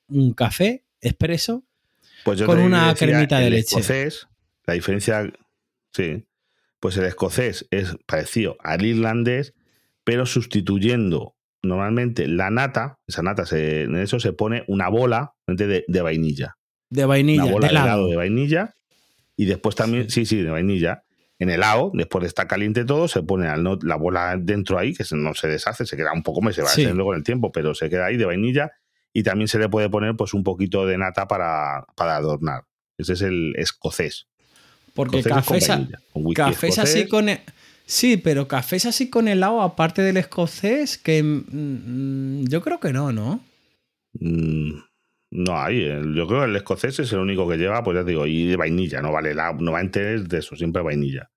[0.08, 1.64] un café expreso
[2.24, 3.80] Pues Con una cremita de el leche.
[3.80, 4.28] escocés,
[4.66, 5.32] la diferencia,
[5.94, 6.26] sí,
[6.80, 9.54] pues el escocés es parecido al irlandés,
[10.04, 15.86] pero sustituyendo normalmente la nata, esa nata, se, en eso se pone una bola de,
[15.88, 16.58] de vainilla.
[16.90, 18.08] de vainilla, una bola de helado.
[18.08, 18.76] de vainilla.
[19.38, 21.04] Y después también, sí, sí, de vainilla.
[21.40, 23.48] En helado, después de estar caliente todo, se pone
[23.82, 26.70] la bola dentro ahí, que no se deshace, se queda un poco, me se va
[26.70, 26.82] Sí.
[26.84, 28.72] haciendo con el tiempo, pero se queda ahí de vainilla.
[29.14, 32.64] Y también se le puede poner pues un poquito de nata para, para adornar.
[32.98, 34.28] Ese es el escocés.
[34.94, 36.00] Porque Escocés café, con a- vainilla,
[36.84, 37.30] así con.
[37.30, 37.44] e-
[37.86, 42.94] Sí, pero café es así con helado, aparte del escocés, que mm, yo creo que
[42.94, 43.44] no, ¿no?
[44.14, 44.80] Mm,
[45.34, 45.86] no hay.
[46.16, 48.56] Yo creo que el escocés es el único que lleva, pues ya digo, y de
[48.56, 51.30] vainilla, no vale la, no va a entender de eso, siempre vainilla.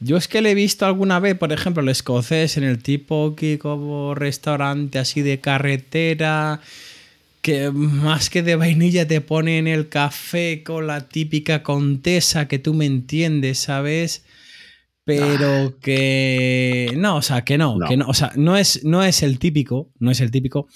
[0.00, 3.34] Yo es que le he visto alguna vez, por ejemplo, el escocés en el tipo
[3.34, 6.60] que como restaurante así de carretera,
[7.40, 12.74] que más que de vainilla te ponen el café con la típica contesa que tú
[12.74, 14.24] me entiendes, ¿sabes?
[15.04, 17.86] Pero que no, o sea, que no, No.
[17.88, 20.66] que no, o sea, no es, no es el típico, no es el típico,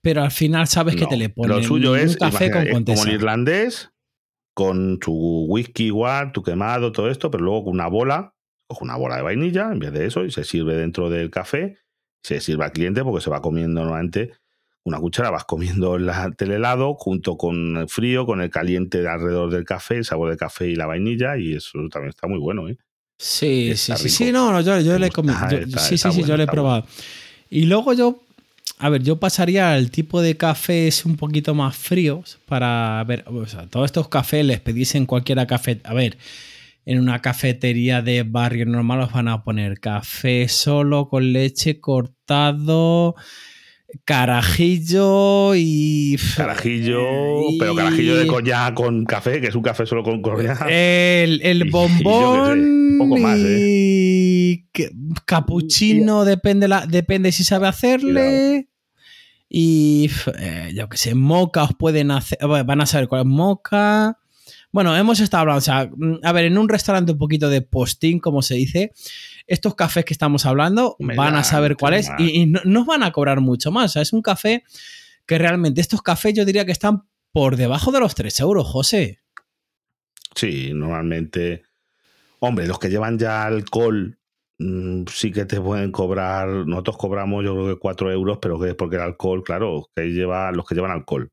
[0.00, 2.72] pero al final sabes que te le ponen Lo suyo un es, café con es
[2.84, 3.90] como el irlandés,
[4.54, 8.34] con tu whisky igual, tu quemado, todo esto, pero luego con una bola,
[8.66, 11.78] coge una bola de vainilla en vez de eso y se sirve dentro del café,
[12.22, 14.32] se sirve al cliente porque se va comiendo normalmente
[14.84, 19.08] una cuchara, vas comiendo el, el helado junto con el frío, con el caliente de
[19.08, 22.38] alrededor del café, el sabor del café y la vainilla y eso también está muy
[22.38, 22.76] bueno, ¿eh?
[23.20, 24.16] Sí, Está sí, sí, rico.
[24.16, 25.36] sí, no, no, yo, yo le he comido.
[25.50, 26.86] sí, sí, sí, bueno, yo le he probado.
[27.50, 28.22] Y luego yo,
[28.78, 33.46] a ver, yo pasaría al tipo de cafés un poquito más fríos para ver, o
[33.46, 36.16] sea, todos estos cafés les pedís en cualquiera café, a ver,
[36.84, 43.14] en una cafetería de barrio normal os van a poner café solo con leche cortado,
[44.04, 46.16] carajillo y...
[46.36, 47.00] Carajillo,
[47.50, 50.66] y- pero carajillo de coñac con café, que es un café solo con coñac.
[50.68, 53.58] El, el Y- y qué sé, bombón poco más, ¿eh?
[53.60, 54.66] y
[55.24, 58.68] capuchino depende la, depende si sabe hacerle
[59.48, 64.18] y eh, yo que sé moca os pueden hacer van a saber cuál es moca
[64.72, 67.62] bueno hemos estado hablando o sea mm, a ver en un restaurante un poquito de
[67.62, 68.92] postín como se dice
[69.48, 72.84] estos cafés que estamos hablando Me van a saber cuál es y, y no, no
[72.84, 74.62] van a cobrar mucho más o sea es un café
[75.26, 79.18] que realmente estos cafés yo diría que están por debajo de los 3 euros José
[80.34, 81.64] Sí, normalmente.
[82.40, 84.16] Hombre, los que llevan ya alcohol
[84.58, 86.48] mm, sí que te pueden cobrar.
[86.48, 90.02] Nosotros cobramos, yo creo que 4 euros, pero que es porque el alcohol, claro, que
[90.12, 91.30] lleva los que llevan alcohol.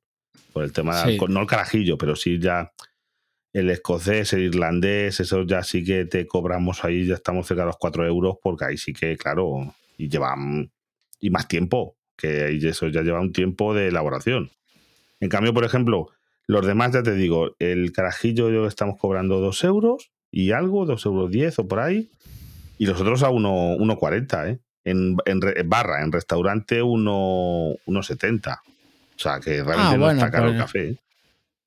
[0.54, 1.12] Por el tema del Sí.
[1.14, 1.34] alcohol.
[1.34, 2.72] No el carajillo, pero sí ya
[3.56, 7.68] el escocés, el irlandés, eso ya sí que te cobramos ahí, ya estamos cerca de
[7.68, 10.72] los 4 euros, porque ahí sí que, claro, y llevan.
[11.22, 14.52] Y más tiempo, que ahí eso ya lleva un tiempo de elaboración.
[15.22, 16.10] En cambio, por ejemplo,
[16.48, 21.06] los demás, ya te digo, el carajillo yo estamos cobrando 2 euros y algo, 2
[21.06, 22.10] euros 10 o por ahí.
[22.78, 24.60] Y los otros a 1,40, 1,40, ¿eh?
[24.84, 27.12] En, en re- en barra, en restaurante 1
[27.88, 28.60] 1,70.
[28.60, 28.62] O
[29.20, 30.90] sea, que realmente Ah, no bueno, está caro el pues- café.
[30.90, 30.98] ¿eh?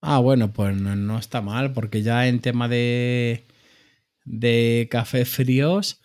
[0.00, 3.46] Ah, bueno, pues no, está mal, porque ya en tema de,
[4.24, 6.00] de cafés fríos,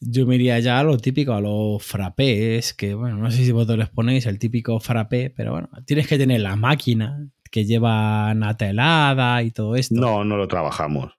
[0.00, 3.52] yo me iría ya a lo típico, a los frappés, que bueno, no sé si
[3.52, 8.32] vosotros les ponéis el típico frappé, pero bueno, tienes que tener la máquina que lleva
[8.34, 10.00] nata helada y todo esto.
[10.00, 11.12] No, no lo trabajamos.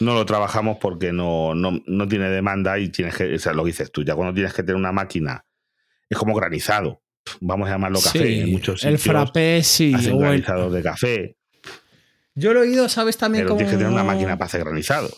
[0.00, 3.64] no lo trabajamos porque no, no, no tiene demanda y tienes que, o sea, lo
[3.64, 5.44] dices tú, ya cuando tienes que tener una máquina,
[6.08, 7.02] es como granizado.
[7.40, 8.18] Vamos a llamarlo café.
[8.26, 9.92] Sí, en muchos el frappé, sí.
[9.94, 11.36] hacen el- granizados de café,
[12.34, 13.16] Yo lo he oído, ¿sabes?
[13.16, 13.58] También pero como...
[13.58, 15.08] tienes que tener una máquina para hacer granizado.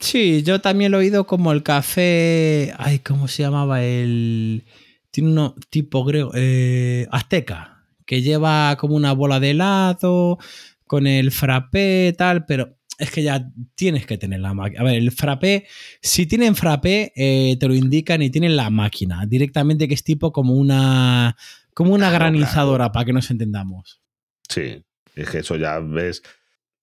[0.00, 2.72] Sí, yo también lo he oído como el café.
[2.78, 3.82] Ay, ¿cómo se llamaba?
[3.82, 4.64] El.
[5.10, 6.30] Tiene uno tipo griego.
[6.34, 7.84] eh, azteca.
[8.06, 10.38] Que lleva como una bola de helado.
[10.86, 12.46] Con el frappé, tal.
[12.46, 14.80] Pero es que ya tienes que tener la máquina.
[14.80, 15.66] A ver, el frappé.
[16.02, 19.24] Si tienen frappé, eh, te lo indican y tienen la máquina.
[19.26, 21.36] Directamente que es tipo como una.
[21.74, 24.02] Como una Claro, granizadora, para que nos entendamos.
[24.48, 24.84] Sí,
[25.14, 26.22] es que eso ya ves.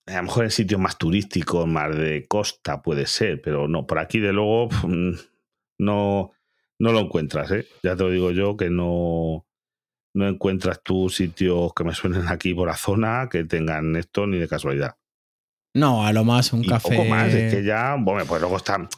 [0.06, 3.98] A lo mejor en sitios más turísticos, más de costa puede ser, pero no, por
[3.98, 5.12] aquí de luego mm,
[5.80, 6.30] no,
[6.78, 7.66] no lo encuentras, ¿eh?
[7.82, 9.46] Ya te lo digo yo que no,
[10.14, 14.38] no encuentras tú sitios que me suenen aquí por la zona que tengan esto ni
[14.38, 14.96] de casualidad.
[15.76, 16.88] No, a lo más un y café.
[16.96, 18.88] poco más, es que ya, bueno, pues luego está,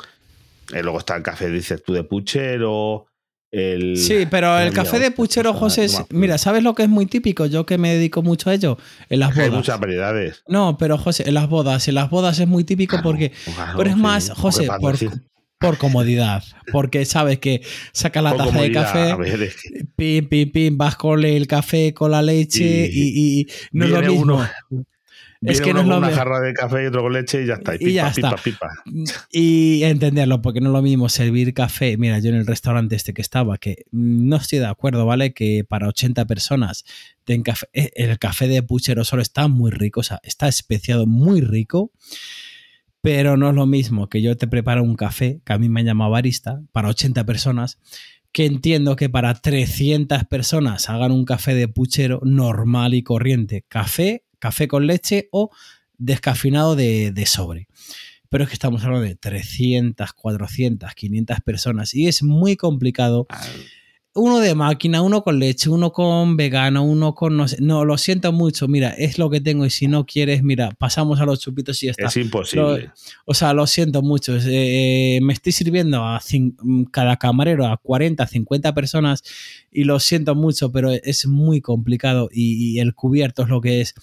[0.72, 3.06] eh, luego está el café, dices tú, de puchero,
[3.50, 3.96] el...
[3.96, 6.08] Sí, pero el café de puchero, no José, es- acuerdo.
[6.18, 7.46] mira, ¿sabes lo que es muy típico?
[7.46, 9.52] Yo que me dedico mucho a ello, en las Hay bodas.
[9.54, 10.42] muchas variedades.
[10.46, 13.76] No, pero José, en las bodas, en las bodas es muy típico Claro, porque, claro,
[13.76, 14.96] pero es sí, más, José, por,
[15.58, 17.62] por comodidad, porque sabes que
[17.92, 19.52] saca la por taza de café, ver,
[19.96, 23.84] pim, pim, pim, vas con el café, con la leche Y y, y- y no
[23.86, 24.22] es lo mismo.
[24.22, 24.84] uno-
[25.42, 26.18] es que no uno es con una mismo.
[26.18, 27.74] jarra de café y otro con leche y ya está.
[27.74, 28.42] Y Y pipa, ya pipa, está.
[28.42, 28.68] pipa.
[29.30, 31.96] Y entenderlo, porque no es lo mismo servir café.
[31.96, 35.32] Mira, yo en el restaurante este que estaba, que no estoy de acuerdo, ¿vale?
[35.32, 36.84] Que para 80 personas
[37.26, 41.06] den café, eh, el café de puchero solo está muy rico, o sea, está especiado
[41.06, 41.92] muy rico,
[43.00, 45.84] pero no es lo mismo que yo te preparo un café, que a mí me
[45.84, 47.78] llama barista, para 80 personas,
[48.32, 53.64] que entiendo que para 300 personas hagan un café de puchero normal y corriente.
[53.68, 55.50] Café, café con leche o
[55.96, 57.68] descafeinado de, de sobre.
[58.28, 63.26] Pero es que estamos hablando de 300, 400, 500 personas y es muy complicado.
[64.18, 67.58] Uno de máquina, uno con leche, uno con vegano, uno con no sé.
[67.60, 68.68] No, lo siento mucho.
[68.68, 71.86] Mira, es lo que tengo y si no quieres, mira, pasamos a los chupitos y
[71.86, 72.06] ya está.
[72.06, 72.90] Es imposible.
[73.24, 74.36] O sea, lo siento mucho.
[74.36, 76.20] es, eh, me estoy sirviendo a
[76.90, 79.22] cada camarero a 40, 50 personas
[79.70, 83.80] y lo siento mucho, pero es muy complicado y, y el cubierto es lo que
[83.80, 83.94] es.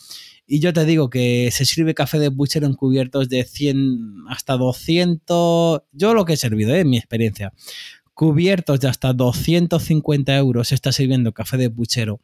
[0.47, 4.57] Y yo te digo que se sirve café de puchero en cubiertos de 100 hasta
[4.57, 5.82] 200.
[5.91, 6.82] Yo lo que he servido, ¿eh?
[6.82, 7.51] en mi experiencia.
[8.16, 12.20] Cubiertos de hasta 250 euros está sirviendo café de puchero.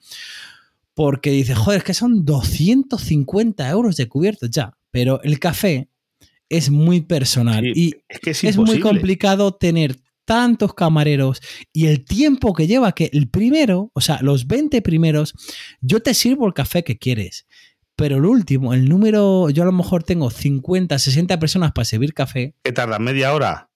[0.95, 4.75] Porque dice, joder, es que son 250 euros de cubiertos ya.
[4.89, 5.89] Pero el café
[6.49, 11.41] es muy personal Sí, y es que es, es muy complicado tener tantos camareros
[11.73, 15.33] y el tiempo que lleva que el primero, o sea, los 20 primeros,
[15.81, 17.47] yo te sirvo el café que quieres.
[17.95, 22.13] Pero el último, el número, yo a lo mejor tengo 50, 60 personas para servir
[22.13, 23.70] café Que tarda media hora.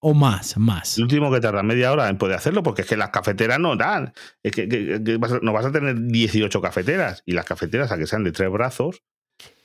[0.00, 0.96] O más, más.
[0.96, 3.76] El último que tarda media hora en poder hacerlo, porque es que las cafeteras no
[3.76, 4.12] dan.
[4.42, 7.22] Es que, que- que vas a- no vas a tener 18 cafeteras.
[7.26, 9.02] Y las cafeteras, a que sean de tres brazos,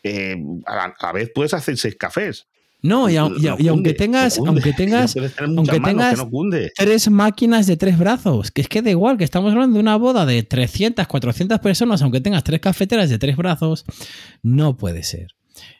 [0.03, 2.47] eh, a, la, a la vez puedes hacer seis cafés.
[2.81, 6.19] No, y, au- y- No y aunque tengas, no aunque tengas aunque tengas-
[6.75, 9.95] tres máquinas de tres brazos, que es que da igual, que estamos hablando de una
[9.95, 13.85] boda de 300, 400 personas, aunque tengas tres cafeteras de tres brazos,
[14.43, 15.29] no puede ser.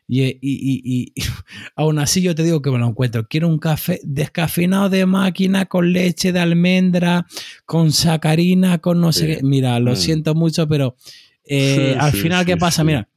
[0.08, 1.14] Y, y- y- y-
[1.76, 3.28] aún así yo te digo que me lo encuentro.
[3.28, 7.26] Quiero un café descafeinado de máquina con leche de almendra,
[7.66, 9.44] con sacarina, con no sé qué.
[9.44, 9.98] Mira, lo Mm.
[9.98, 10.96] siento mucho, pero
[11.44, 12.84] eh, Sí, al sí, final, ¿qué pasa?
[12.84, 13.08] Mira,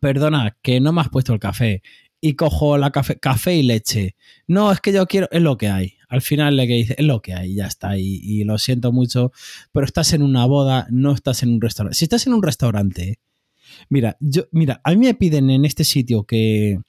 [0.00, 1.82] perdona, que no me has puesto el café
[2.20, 4.16] y cojo la café, café y leche.
[4.46, 5.94] No, es que yo quiero, es lo que hay.
[6.08, 7.96] Al final le que dice, es lo que hay, ya está.
[7.98, 9.30] Y, y lo siento mucho,
[9.72, 11.96] pero estás en una boda, no estás en un restaurante.
[11.96, 13.18] Si estás en un restaurante,
[13.88, 16.80] mira, yo, mira, a mí me piden en este sitio que,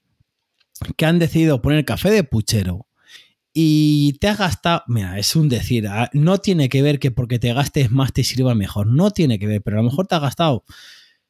[0.98, 2.88] que han decidido poner café de puchero.
[3.54, 7.40] Y te has gastado, mira, es un decir, ah, no tiene que ver que porque
[7.40, 10.16] te gastes más te sirva mejor, no tiene que ver, pero a lo mejor te
[10.16, 10.64] has gastado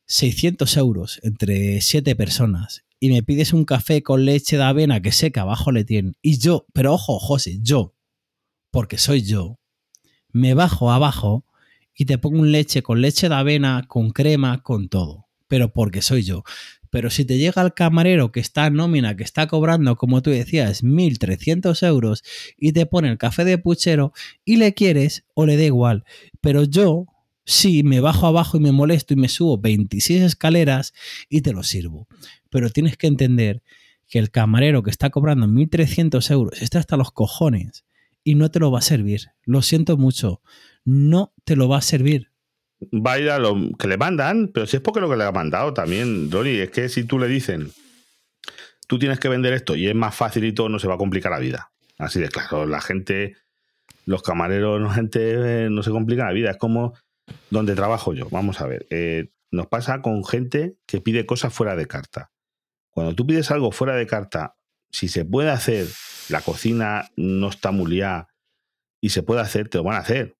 [0.05, 5.12] 600 euros entre 7 personas y me pides un café con leche de avena que
[5.32, 6.18] que abajo le tienen.
[6.22, 7.95] Y yo, pero ojo, José, yo,
[8.72, 9.60] porque soy yo,
[10.32, 11.45] me bajo abajo
[11.95, 15.29] y te pongo un leche con leche de avena, con crema, con todo.
[15.50, 16.43] Pero porque soy yo.
[16.89, 20.30] Pero si te llega el camarero que está en nómina, que está cobrando, como tú
[20.30, 22.24] decías, 1.300 euros
[22.58, 24.14] y te pone el café de puchero
[24.45, 26.06] y le quieres o le da igual.
[26.41, 27.06] Pero yo,
[27.45, 30.93] sí, me bajo abajo y me molesto y me subo 26 escaleras
[31.30, 32.08] y te lo sirvo.
[32.50, 33.62] Pero tienes que entender
[34.08, 37.86] que el camarero que está cobrando 1.300 euros está hasta los cojones
[38.24, 39.28] y no te lo va a servir.
[39.43, 40.41] Lo siento mucho.
[40.86, 42.32] No te lo va a servir.
[42.82, 45.26] Va a ir a lo que le mandan, pero si es porque lo que le
[45.26, 47.72] ha mandado también, Rory, es que si tú le dicen,
[48.88, 50.98] tú tienes que vender esto y es más fácil y todo, no se va a
[50.98, 51.72] complicar la vida.
[51.98, 53.36] Así de claro, la gente,
[54.06, 55.20] los camareros, la gente
[55.66, 56.52] eh, no se complica la vida.
[56.52, 56.94] Es como
[57.50, 58.30] donde trabajo yo.
[58.32, 62.32] Vamos a ver, eh, nos pasa con gente que pide cosas fuera de carta.
[62.90, 64.56] Cuando tú pides algo fuera de carta,
[64.90, 65.88] si se puede hacer,
[66.30, 68.30] la cocina no está muy liada
[69.02, 70.36] y se puede hacer, te lo van a hacer.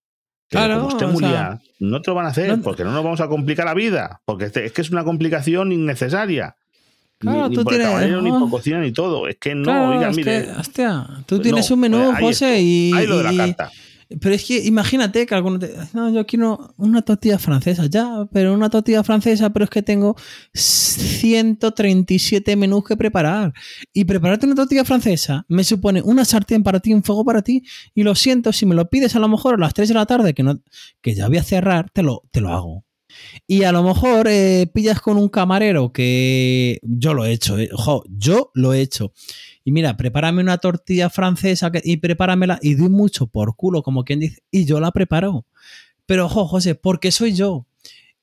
[0.50, 2.92] Pero Claro, como esté muy sea, no te lo van a hacer no- porque no
[2.92, 4.20] nos vamos a complicar la vida.
[4.26, 6.56] Porque este- es que es una complicación innecesaria.
[7.20, 9.28] Claro, ni, ni por el camarero, ni por cocina, ni todo.
[9.28, 10.46] Es que no, Claro, oiga, mire.
[10.46, 13.72] que, hostia, tú tienes un menú, eh, José, y, hay lo de la y- carta.
[14.22, 18.56] Pero es que imagínate que alguno te no, yo quiero una tortilla francesa, ya, pero
[18.56, 20.16] una tortilla francesa, pero es que tengo
[20.54, 23.54] 137 menús que preparar.
[23.94, 27.64] Y prepararte una tortilla francesa me supone una sartén para ti, un fuego para ti,
[27.94, 30.08] y lo siento, si me lo pides a lo mejor a las 3 de la
[30.08, 30.60] tarde, que, no,
[31.02, 32.89] que ya voy a cerrar, te lo, te lo hago.
[33.48, 37.70] Y a lo mejor eh, pillas con un camarero que yo lo he hecho, eh,
[37.74, 39.14] ojo, yo lo he hecho.
[39.64, 44.04] Y mira, prepárame una tortilla francesa que- y prepáramela y doy mucho por culo, como
[44.04, 45.46] quien dice, y yo la preparo.
[46.06, 47.66] Pero ojo, José, porque soy yo.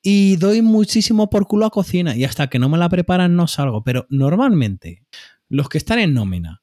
[0.03, 3.47] Y doy muchísimo por culo a cocina y hasta que no me la preparan no
[3.49, 3.83] salgo.
[3.83, 5.03] Pero normalmente,
[5.49, 6.63] los que están en nómina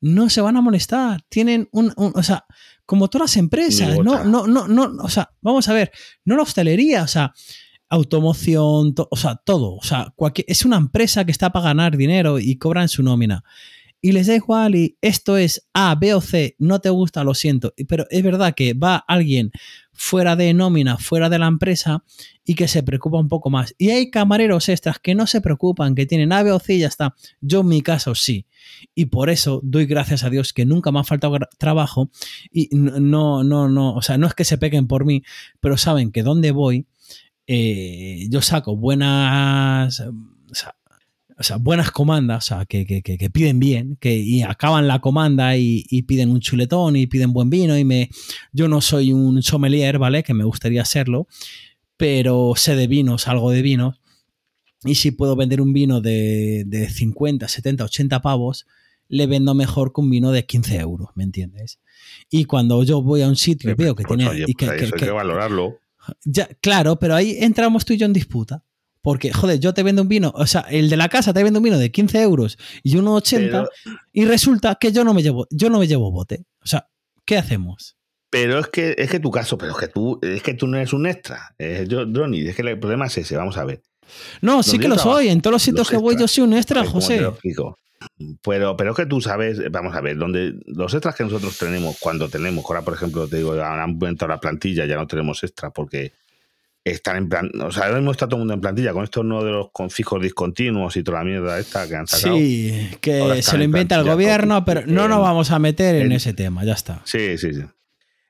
[0.00, 1.20] no se van a molestar.
[1.28, 2.46] Tienen un, un- o sea,
[2.86, 5.92] como todas las empresas, no, no, no, no, o sea, vamos a ver,
[6.24, 7.32] no la hostelería, o sea,
[7.90, 9.74] automoción, to- o sea, todo.
[9.76, 13.44] O sea, cualquier, es una empresa que está para ganar dinero y cobran su nómina.
[14.02, 17.34] Y les da igual y esto es A, B o C, no te gusta, lo
[17.34, 17.74] siento.
[17.86, 19.50] Pero es verdad que va alguien
[19.92, 22.02] fuera de nómina, fuera de la empresa
[22.46, 23.74] y que se preocupa un poco más.
[23.76, 26.78] Y hay camareros extras que no se preocupan, que tienen A, B o C y
[26.78, 27.14] ya está.
[27.42, 28.46] Yo en mi caso sí.
[28.94, 32.10] Y por eso doy gracias a Dios que nunca me ha faltado trabajo
[32.50, 35.22] y no, no, no, o sea, no es que se peguen por mí,
[35.60, 36.86] pero saben que donde voy,
[37.52, 40.76] eh, yo saco buenas, o sea,
[41.36, 44.86] o sea, buenas comandas, o sea, que, que- que- que piden bien, que y acaban
[44.86, 48.10] la comanda y, y piden un chuletón y piden buen vino y me,
[48.52, 50.22] yo no soy un sommelier, ¿vale?
[50.22, 51.26] Que me gustaría serlo,
[51.96, 54.00] pero sé de vinos, algo de vinos,
[54.84, 58.66] y si puedo vender un vino de, de 50, 70, 80 pavos,
[59.08, 61.80] le vendo mejor que un vino de 15 euros, ¿me entiendes?
[62.30, 64.30] Y cuando yo voy a un sitio y veo que Pues, tiene...
[64.30, 65.78] oye, y que- hay que- que valorarlo.
[66.24, 68.64] Ya, claro, pero ahí entramos tú y yo en disputa.
[69.02, 71.58] Porque, joder, yo te vendo un vino, o sea, el de la casa te vende
[71.58, 73.68] un vino de 15 euros y uno 80 Pero,
[74.12, 76.44] y resulta que yo no me llevo, yo no me llevo bote.
[76.62, 76.86] O sea,
[77.24, 77.96] ¿qué hacemos?
[78.30, 80.76] pero es que es que tu caso, pero es que tú, es que tú no
[80.76, 81.54] eres un extra.
[81.58, 83.82] Eh, yo, Ronnie, es que el problema es ese, vamos a ver.
[84.40, 85.28] No, sí que lo trabajo, soy.
[85.28, 87.64] En todos los sitios los que voy yo soy un extra, ver, ¿cómo te José.
[88.42, 91.96] Pero, pero es que tú sabes, vamos a ver, donde los extras que nosotros tenemos,
[91.98, 95.70] cuando tenemos, ahora por ejemplo, te digo, han aumentado la plantilla, ya no tenemos extra
[95.70, 96.12] porque
[96.84, 99.22] están en plan, o sea, ahora mismo está todo el mundo en plantilla, con esto
[99.22, 102.36] no de los fijos discontinuos y toda la mierda esta que han sacado.
[102.36, 102.90] Sí,
[103.20, 106.06] Ahora que se lo en inventa el gobierno, pero no nos vamos a meter en
[106.06, 107.00] en- ese tema, ya está.
[107.04, 107.62] Sí, sí, sí.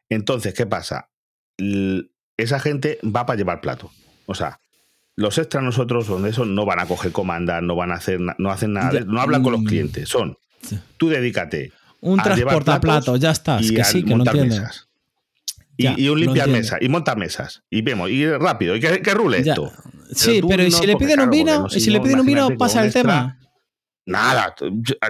[0.09, 1.11] Entonces, ¿qué pasa?
[1.59, 2.05] L-
[2.37, 3.91] esa gente va para llevar plato.
[4.27, 4.61] O sea,
[5.21, 8.51] los extras nosotros, donde eso, no van a coger comandas, no van a hacer, no
[8.51, 9.67] hacen nada, de- no hablan con los mm.
[9.67, 10.09] clientes.
[10.09, 10.37] Son,
[10.97, 13.59] tú dedícate Un transportaplato, ya está.
[13.61, 14.57] Es y que sí, que lo entiendo.
[14.57, 14.89] mesas.
[15.77, 17.63] Y, Ya, y un limpiar mesas, y montar mesas.
[17.71, 19.53] Y vemos, y rápido, y que, que rule Ya.
[19.53, 19.73] esto.
[20.13, 21.67] Sí, pero ¿y no si le piden un vino?
[21.71, 23.39] ¿Y si le piden un vino, pasa el extra, tema?
[24.07, 24.55] Nada,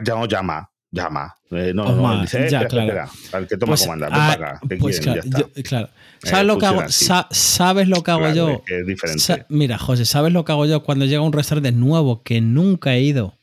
[0.05, 1.34] ya no llama, llama.
[1.51, 2.88] Eh, no, Pues no, dice, ya, espera, claro.
[3.12, 5.22] espera, al que toma Pues, comanda, ven ah, para acá, ¿qué pues quieren?
[5.22, 5.55] claro, ya está.
[5.61, 5.86] yo- claro.
[6.22, 6.82] Eh, ¿Sabes lo que hago?
[6.88, 8.62] Sa- ¿Sabes lo que hago Claro, yo?
[8.66, 9.20] es diferente.
[9.22, 12.41] Sa- Mira, José, ¿sabes lo que hago yo cuando llega a un restaurante nuevo que
[12.41, 13.38] nunca he ido?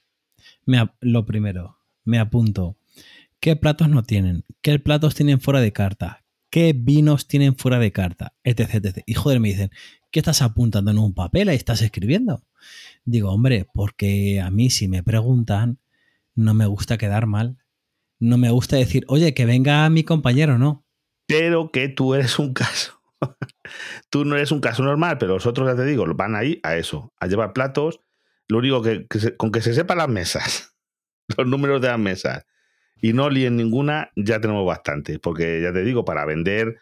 [0.66, 2.78] Me lo primero, me apunto.
[3.40, 4.44] ¿Qué platos no tienen?
[4.62, 6.24] ¿Qué platos tienen fuera de carta?
[6.50, 8.34] ¿Qué vinos tienen fuera de carta?
[8.44, 9.04] Etc, etc.
[9.06, 9.70] Y joder, me dicen,
[10.12, 11.50] ¿qué estás apuntando en un papel?
[11.50, 12.44] Ahí estás escribiendo.
[13.06, 15.78] Digo, hombre, porque a mí si me preguntan,
[16.38, 17.58] no me gusta quedar mal.
[18.20, 20.86] No me gusta decir, oye, que venga mi compañero, no.
[21.28, 23.02] pero que tú eres un caso.
[24.10, 26.78] tú no eres un caso normal, pero los otros, ya te digo, van ahí a
[26.78, 28.00] eso, a llevar platos.
[28.48, 30.76] Lo único que, se- con que se sepan las mesas,
[31.38, 32.46] los números de las mesas,
[33.00, 35.20] y no líen ninguna, ya tenemos bastante.
[35.20, 36.78] Porque ya te digo, para vender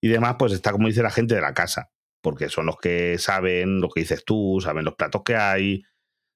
[0.00, 1.90] y demás, pues está como dice la gente de la casa,
[2.22, 5.84] porque son los que saben lo que dices tú, saben los platos que hay.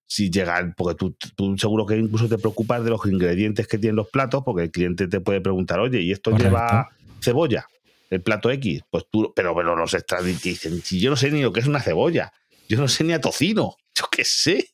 [0.09, 3.97] Si llegan, porque tú, tú seguro que incluso te preocupas de los ingredientes que tienen
[3.97, 6.49] los platos, porque el cliente te puede preguntar, oye, ¿y esto Correcto.
[6.49, 6.89] lleva
[7.21, 7.67] cebolla?
[8.09, 11.43] El plato X, pues tú, pero, pero los extras dicen, si yo no sé ni
[11.43, 12.33] lo que es una cebolla,
[12.69, 14.69] yo no sé ni a tocino, yo qué sé.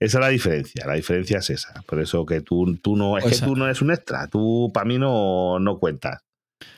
[0.00, 1.82] Esa es la diferencia, la diferencia es esa.
[1.86, 4.28] Por eso que tú, tú no, es Pues que a- tú no eres un extra,
[4.28, 6.22] tú para mí no, no cuentas.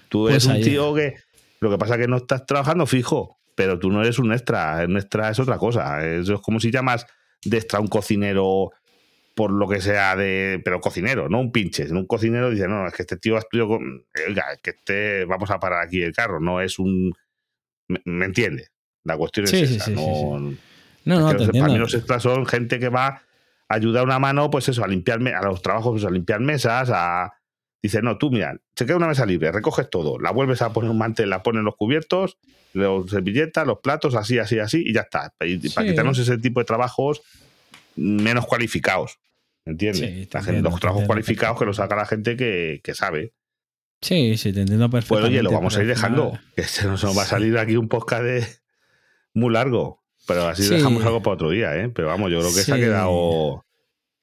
[0.09, 1.15] Tú Pues eres un tío que,
[1.61, 4.85] lo que pasa es que no estás trabajando fijo, pero tú no eres un extra,
[4.89, 6.05] un extra es otra cosa.
[6.05, 7.07] Eso es como si llamas
[7.45, 8.71] de extra un cocinero
[9.35, 10.61] por lo que sea de.
[10.65, 11.91] Pero cocinero, no un pinche.
[11.91, 14.05] Un cocinero dice, no, es que este tío ha estudiado con.
[14.29, 15.25] Oiga, es que este.
[15.25, 17.13] Vamos a parar aquí el carro, no es un.
[17.89, 18.69] ¿Me, me entiende?
[19.05, 19.91] La cuestión es Sí, esa.
[19.93, 20.39] no,
[21.05, 23.23] No, te para mí los extras son gente que va a
[23.69, 26.91] ayudar una mano, pues eso, a limpiar me- a los trabajos, pues, a limpiar mesas,
[26.93, 27.33] a.
[27.83, 30.91] Dice, no, tú mira, se queda una mesa libre, recoges todo, la vuelves a poner
[30.91, 32.37] un mantel, la pones en los cubiertos,
[32.75, 35.33] los servilletas, los platos, así, así, así, y ya está.
[35.41, 35.93] Y, y para Sí.
[35.93, 37.23] quitarnos ese tipo de trabajos
[37.97, 39.19] menos cualificados.
[39.65, 40.01] ¿Entiendes?
[40.01, 42.95] Sí, La te gente- entiendo, los trabajos cualificados que los saca la gente que, que
[42.95, 43.33] sabe.
[44.03, 45.39] Sí, sí, te entiendo Pues perfectamente.
[45.39, 46.39] oye, lo vamos a ir dejando.
[46.57, 48.47] Que se nos va a salir aquí un podcast de
[49.35, 50.03] muy largo.
[50.27, 50.75] Pero así Sí.
[50.75, 51.89] dejamos algo para otro día, ¿eh?
[51.89, 52.81] Pero vamos, yo creo que se ha Sí.
[52.83, 53.65] quedado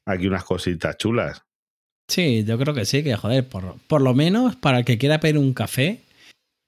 [0.06, 1.44] aquí unas cositas chulas.
[2.08, 5.20] Sí, yo creo que sí, que joder, por, por lo menos para el que quiera
[5.20, 6.02] pedir un café,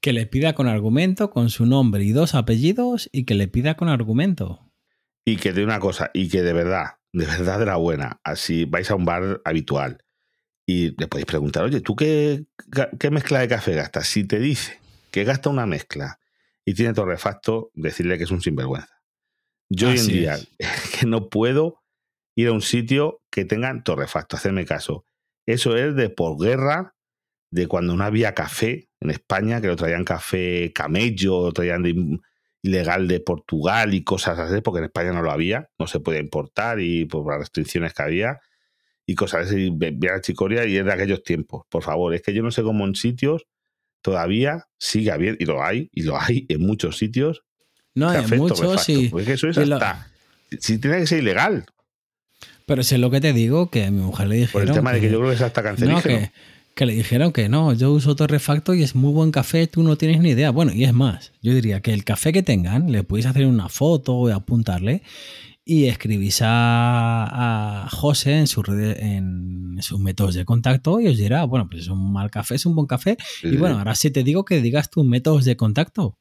[0.02, 3.76] que le pida con argumento, con su nombre y dos apellidos, y que le pida
[3.76, 4.60] con argumento.
[5.26, 8.66] Y que de una cosa, y que de verdad, de verdad de la buena, así
[8.66, 10.04] vais a un bar habitual
[10.70, 12.46] y le podéis preguntar, oye, ¿tú qué,
[13.00, 14.08] qué mezcla de café gastas?
[14.08, 14.80] Si te dice
[15.10, 16.20] que gasta una mezcla
[16.64, 19.02] y tiene torrefacto, decirle que es un sinvergüenza.
[19.68, 20.50] Yo hoy en día es.
[21.00, 21.82] que no puedo
[22.36, 25.08] ir a un sitio que tengan torrefacto, hacerme caso.
[25.50, 26.94] Eso es de posguerra,
[27.52, 32.20] de cuando no había café en España, que lo traían café camello, lo traían de
[32.62, 36.20] ilegal de Portugal y cosas así, porque en España no lo había, no se podía
[36.20, 38.40] importar y por las restricciones que había
[39.08, 41.64] y cosas así, y a chicoria y es de aquellos tiempos.
[41.70, 43.48] Por favor, es que yo no sé cómo en sitios
[44.02, 47.44] todavía sigue habiendo, y lo hay, y lo hay en muchos sitios,
[47.96, 49.08] No, en muchos sí.
[49.10, 50.12] porque eso es lo- hasta,
[50.60, 51.66] si tiene que ser ilegal,
[52.70, 54.68] Pero es lo que te digo, que a mi mujer le por dijeron.
[54.70, 56.02] el tema de que yo creo que es hasta no, cancerígeno.
[56.02, 56.32] que,
[56.76, 59.98] que le dijeron que no, yo uso torrefacto y es muy buen café, tú no
[59.98, 60.52] tienes ni idea.
[60.52, 63.68] Bueno, y es más, yo diría que el café que tengan, le podéis hacer una
[63.68, 65.02] foto y apuntarle
[65.66, 71.18] y escribís a, a José en, sus redes- en sus métodos de contacto y os
[71.18, 73.18] dirá, bueno, pues es un mal café, es un buen café.
[73.44, 76.18] Y bueno, ahora sí te digo que digas tus métodos de contacto.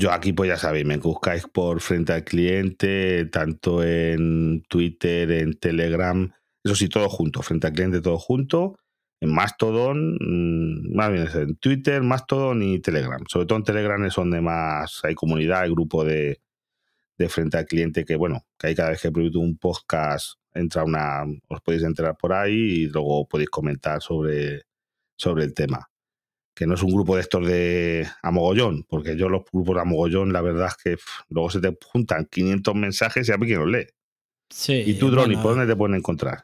[0.00, 5.58] Yo aquí, pues ya sabéis, me buscáis por frente al cliente, tanto en Twitter, en
[5.58, 8.78] Telegram, eso sí, todo junto, frente al cliente, todo junto,
[9.20, 13.24] en Mastodon, mm, más bien en Twitter, Mastodon y Telegram.
[13.28, 16.40] Sobre todo en Telegram es donde más hay comunidad, hay grupo de,
[17.18, 20.84] de frente al cliente que, bueno, que hay cada vez que publico un podcast, entra
[20.84, 24.62] una, os podéis enterar por ahí y luego podéis comentar sobre,
[25.16, 25.88] sobre el tema
[26.58, 29.82] que no es un grupo de estos de a mogollón, porque yo los grupos de
[29.82, 33.36] a mogollón, la verdad es que pff, luego se te juntan 500 mensajes y a
[33.36, 33.86] ver quién los lee.
[34.50, 34.82] Sí.
[34.84, 36.42] ¿Y tú, Droni, bueno, por dónde te pueden encontrar?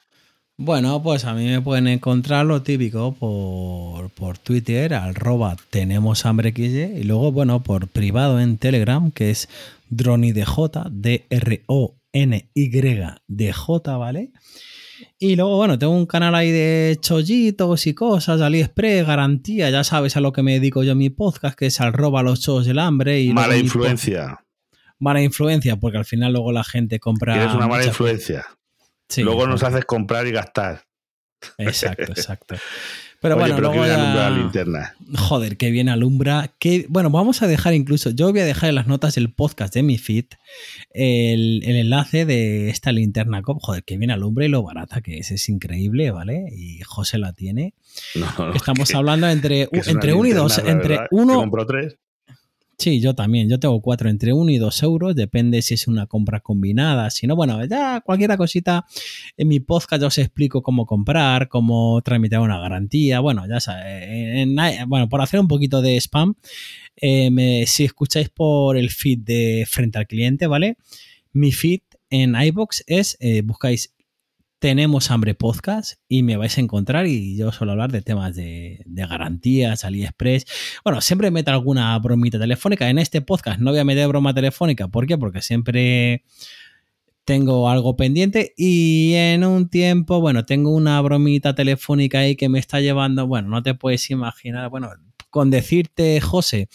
[0.56, 6.54] Bueno, pues a mí me pueden encontrar lo típico por, por Twitter, arroba tenemos hambre
[6.56, 9.48] y luego, bueno, por privado en Telegram, que es
[9.90, 11.56] DroniDJ, D-R-O-N-Y-D-J,
[13.96, 14.30] ¿vale?
[15.18, 20.16] Y luego, bueno, tengo un canal ahí de chollitos y cosas, AliExpress, garantía, ya sabes
[20.16, 22.78] a lo que me dedico yo en mi podcast, que es arroba los chos del
[22.78, 23.20] hambre.
[23.20, 24.44] Y mala influencia.
[24.98, 27.36] Mala influencia, porque al final luego la gente compra...
[27.36, 28.44] Eres una mala influencia.
[29.08, 30.84] Sí, luego nos haces comprar y gastar.
[31.58, 32.56] Exacto, exacto.
[33.24, 34.94] Pero Oye, bueno, pero que luego viene ya- alumbrar la linterna.
[35.16, 36.50] Joder, que bien alumbra.
[36.58, 39.72] Que, bueno, vamos a dejar incluso, yo voy a dejar en las notas del podcast
[39.72, 40.26] de mi feed
[40.90, 43.60] el, el enlace de esta linterna COP.
[43.62, 46.48] Joder, que bien alumbra y lo barata que es, es increíble, ¿vale?
[46.54, 47.72] Y José la tiene.
[48.14, 51.64] No, no, Que estamos que- hablando entre, que uno y dos, entre que uno, compro
[51.66, 51.96] tres.
[52.84, 53.48] Sí, yo también.
[53.48, 55.14] Yo tengo cuatro entre uno y dos euros.
[55.16, 57.08] Depende si es una compra combinada.
[57.08, 58.84] Si no, bueno, ya cualquier cosita.
[59.38, 63.20] En mi podcast os explico cómo comprar, cómo tramitar una garantía.
[63.20, 64.02] Bueno, ya sabes.
[64.06, 66.34] en- en- bueno, por hacer un poquito de spam,
[67.00, 70.76] eh, si escucháis por el feed de Frente al Cliente, ¿vale?
[71.32, 71.80] Mi feed
[72.10, 73.93] en iBox es, eh, buscáis
[74.64, 78.80] tenemos hambre podcast y me vais a encontrar y yo suelo hablar de temas de,
[78.86, 80.46] de garantías, AliExpress.
[80.82, 82.88] Bueno, siempre meto alguna bromita telefónica.
[82.88, 84.88] En este podcast no voy a meter broma telefónica.
[84.88, 85.18] ¿Por qué?
[85.18, 86.24] Porque siempre
[87.26, 92.58] tengo algo pendiente y en un tiempo, bueno, tengo una bromita telefónica ahí que me
[92.58, 94.88] está llevando, bueno, no te puedes imaginar, bueno,
[95.28, 96.70] con decirte, José,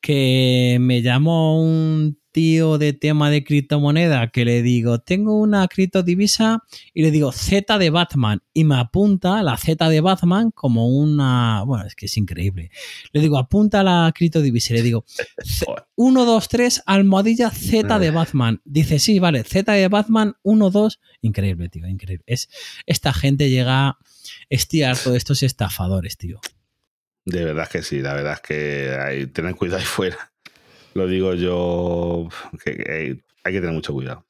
[0.00, 6.64] que me llamó un tío de tema de criptomoneda que le digo, tengo una criptodivisa
[6.92, 11.62] y le digo Z de Batman y me apunta la Z de Batman como una,
[11.64, 12.70] bueno, es que es increíble.
[13.12, 15.04] Le digo, apunta la criptodivisa y le digo,
[15.66, 15.84] Joder.
[15.94, 18.60] 1, 2, 3, almohadilla Z de Batman.
[18.64, 21.00] Dice, sí, vale, Z de Batman, 1, 2.
[21.20, 22.24] Increíble, tío, increíble.
[22.26, 22.48] Es,
[22.86, 23.98] esta gente llega,
[24.48, 26.40] estoy harto de estos estafadores, tío.
[27.24, 30.31] De verdad que sí, la verdad es que hay, tener cuidado ahí fuera.
[30.94, 32.28] Lo digo yo,
[32.64, 32.92] que, que
[33.44, 34.26] hay, que tener mucho cuidado.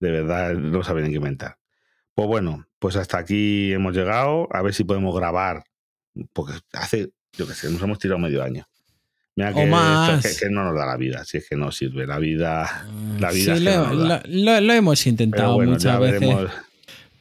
[0.00, 1.58] De verdad, no saben en qué inventar.
[2.14, 4.48] Pues bueno, pues hasta aquí hemos llegado.
[4.52, 5.64] A ver si podemos grabar.
[6.32, 8.66] Porque hace, yo qué sé, nos hemos tirado medio año.
[9.34, 10.22] Mira que, O más.
[10.22, 12.06] que- que no nos da la vida, si es que no sirve.
[12.06, 12.86] La vida,
[13.18, 14.22] la vida Sí, es que lo, no nos da.
[14.26, 16.20] lo- lo- lo hemos intentado bueno, muchas veces.
[16.20, 16.50] veremos.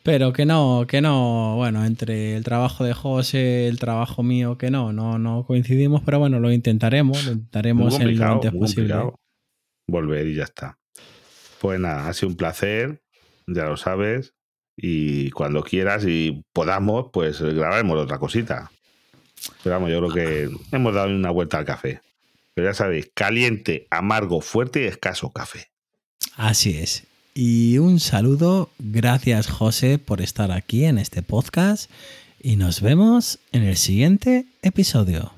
[0.03, 4.71] Pero que no, que no, bueno, entre el trabajo de José, el trabajo mío, que
[4.71, 8.95] no, no, no coincidimos, pero bueno, lo intentaremos, lo intentaremos en lo antes posible.
[9.87, 10.79] Volver y ya está.
[11.59, 13.03] Pues nada, ha sido un placer,
[13.45, 14.33] ya lo sabes.
[14.75, 18.71] Y cuando quieras y podamos, pues grabaremos otra cosita.
[19.63, 22.01] Pero vamos, yo creo que hemos dado una vuelta al café.
[22.55, 25.67] Pero ya sabéis, caliente, amargo, fuerte y escaso café.
[26.35, 27.05] Así es.
[27.33, 31.89] Y un saludo, gracias José por estar aquí en este podcast
[32.41, 35.29] y nos vemos en el siguiente episodio.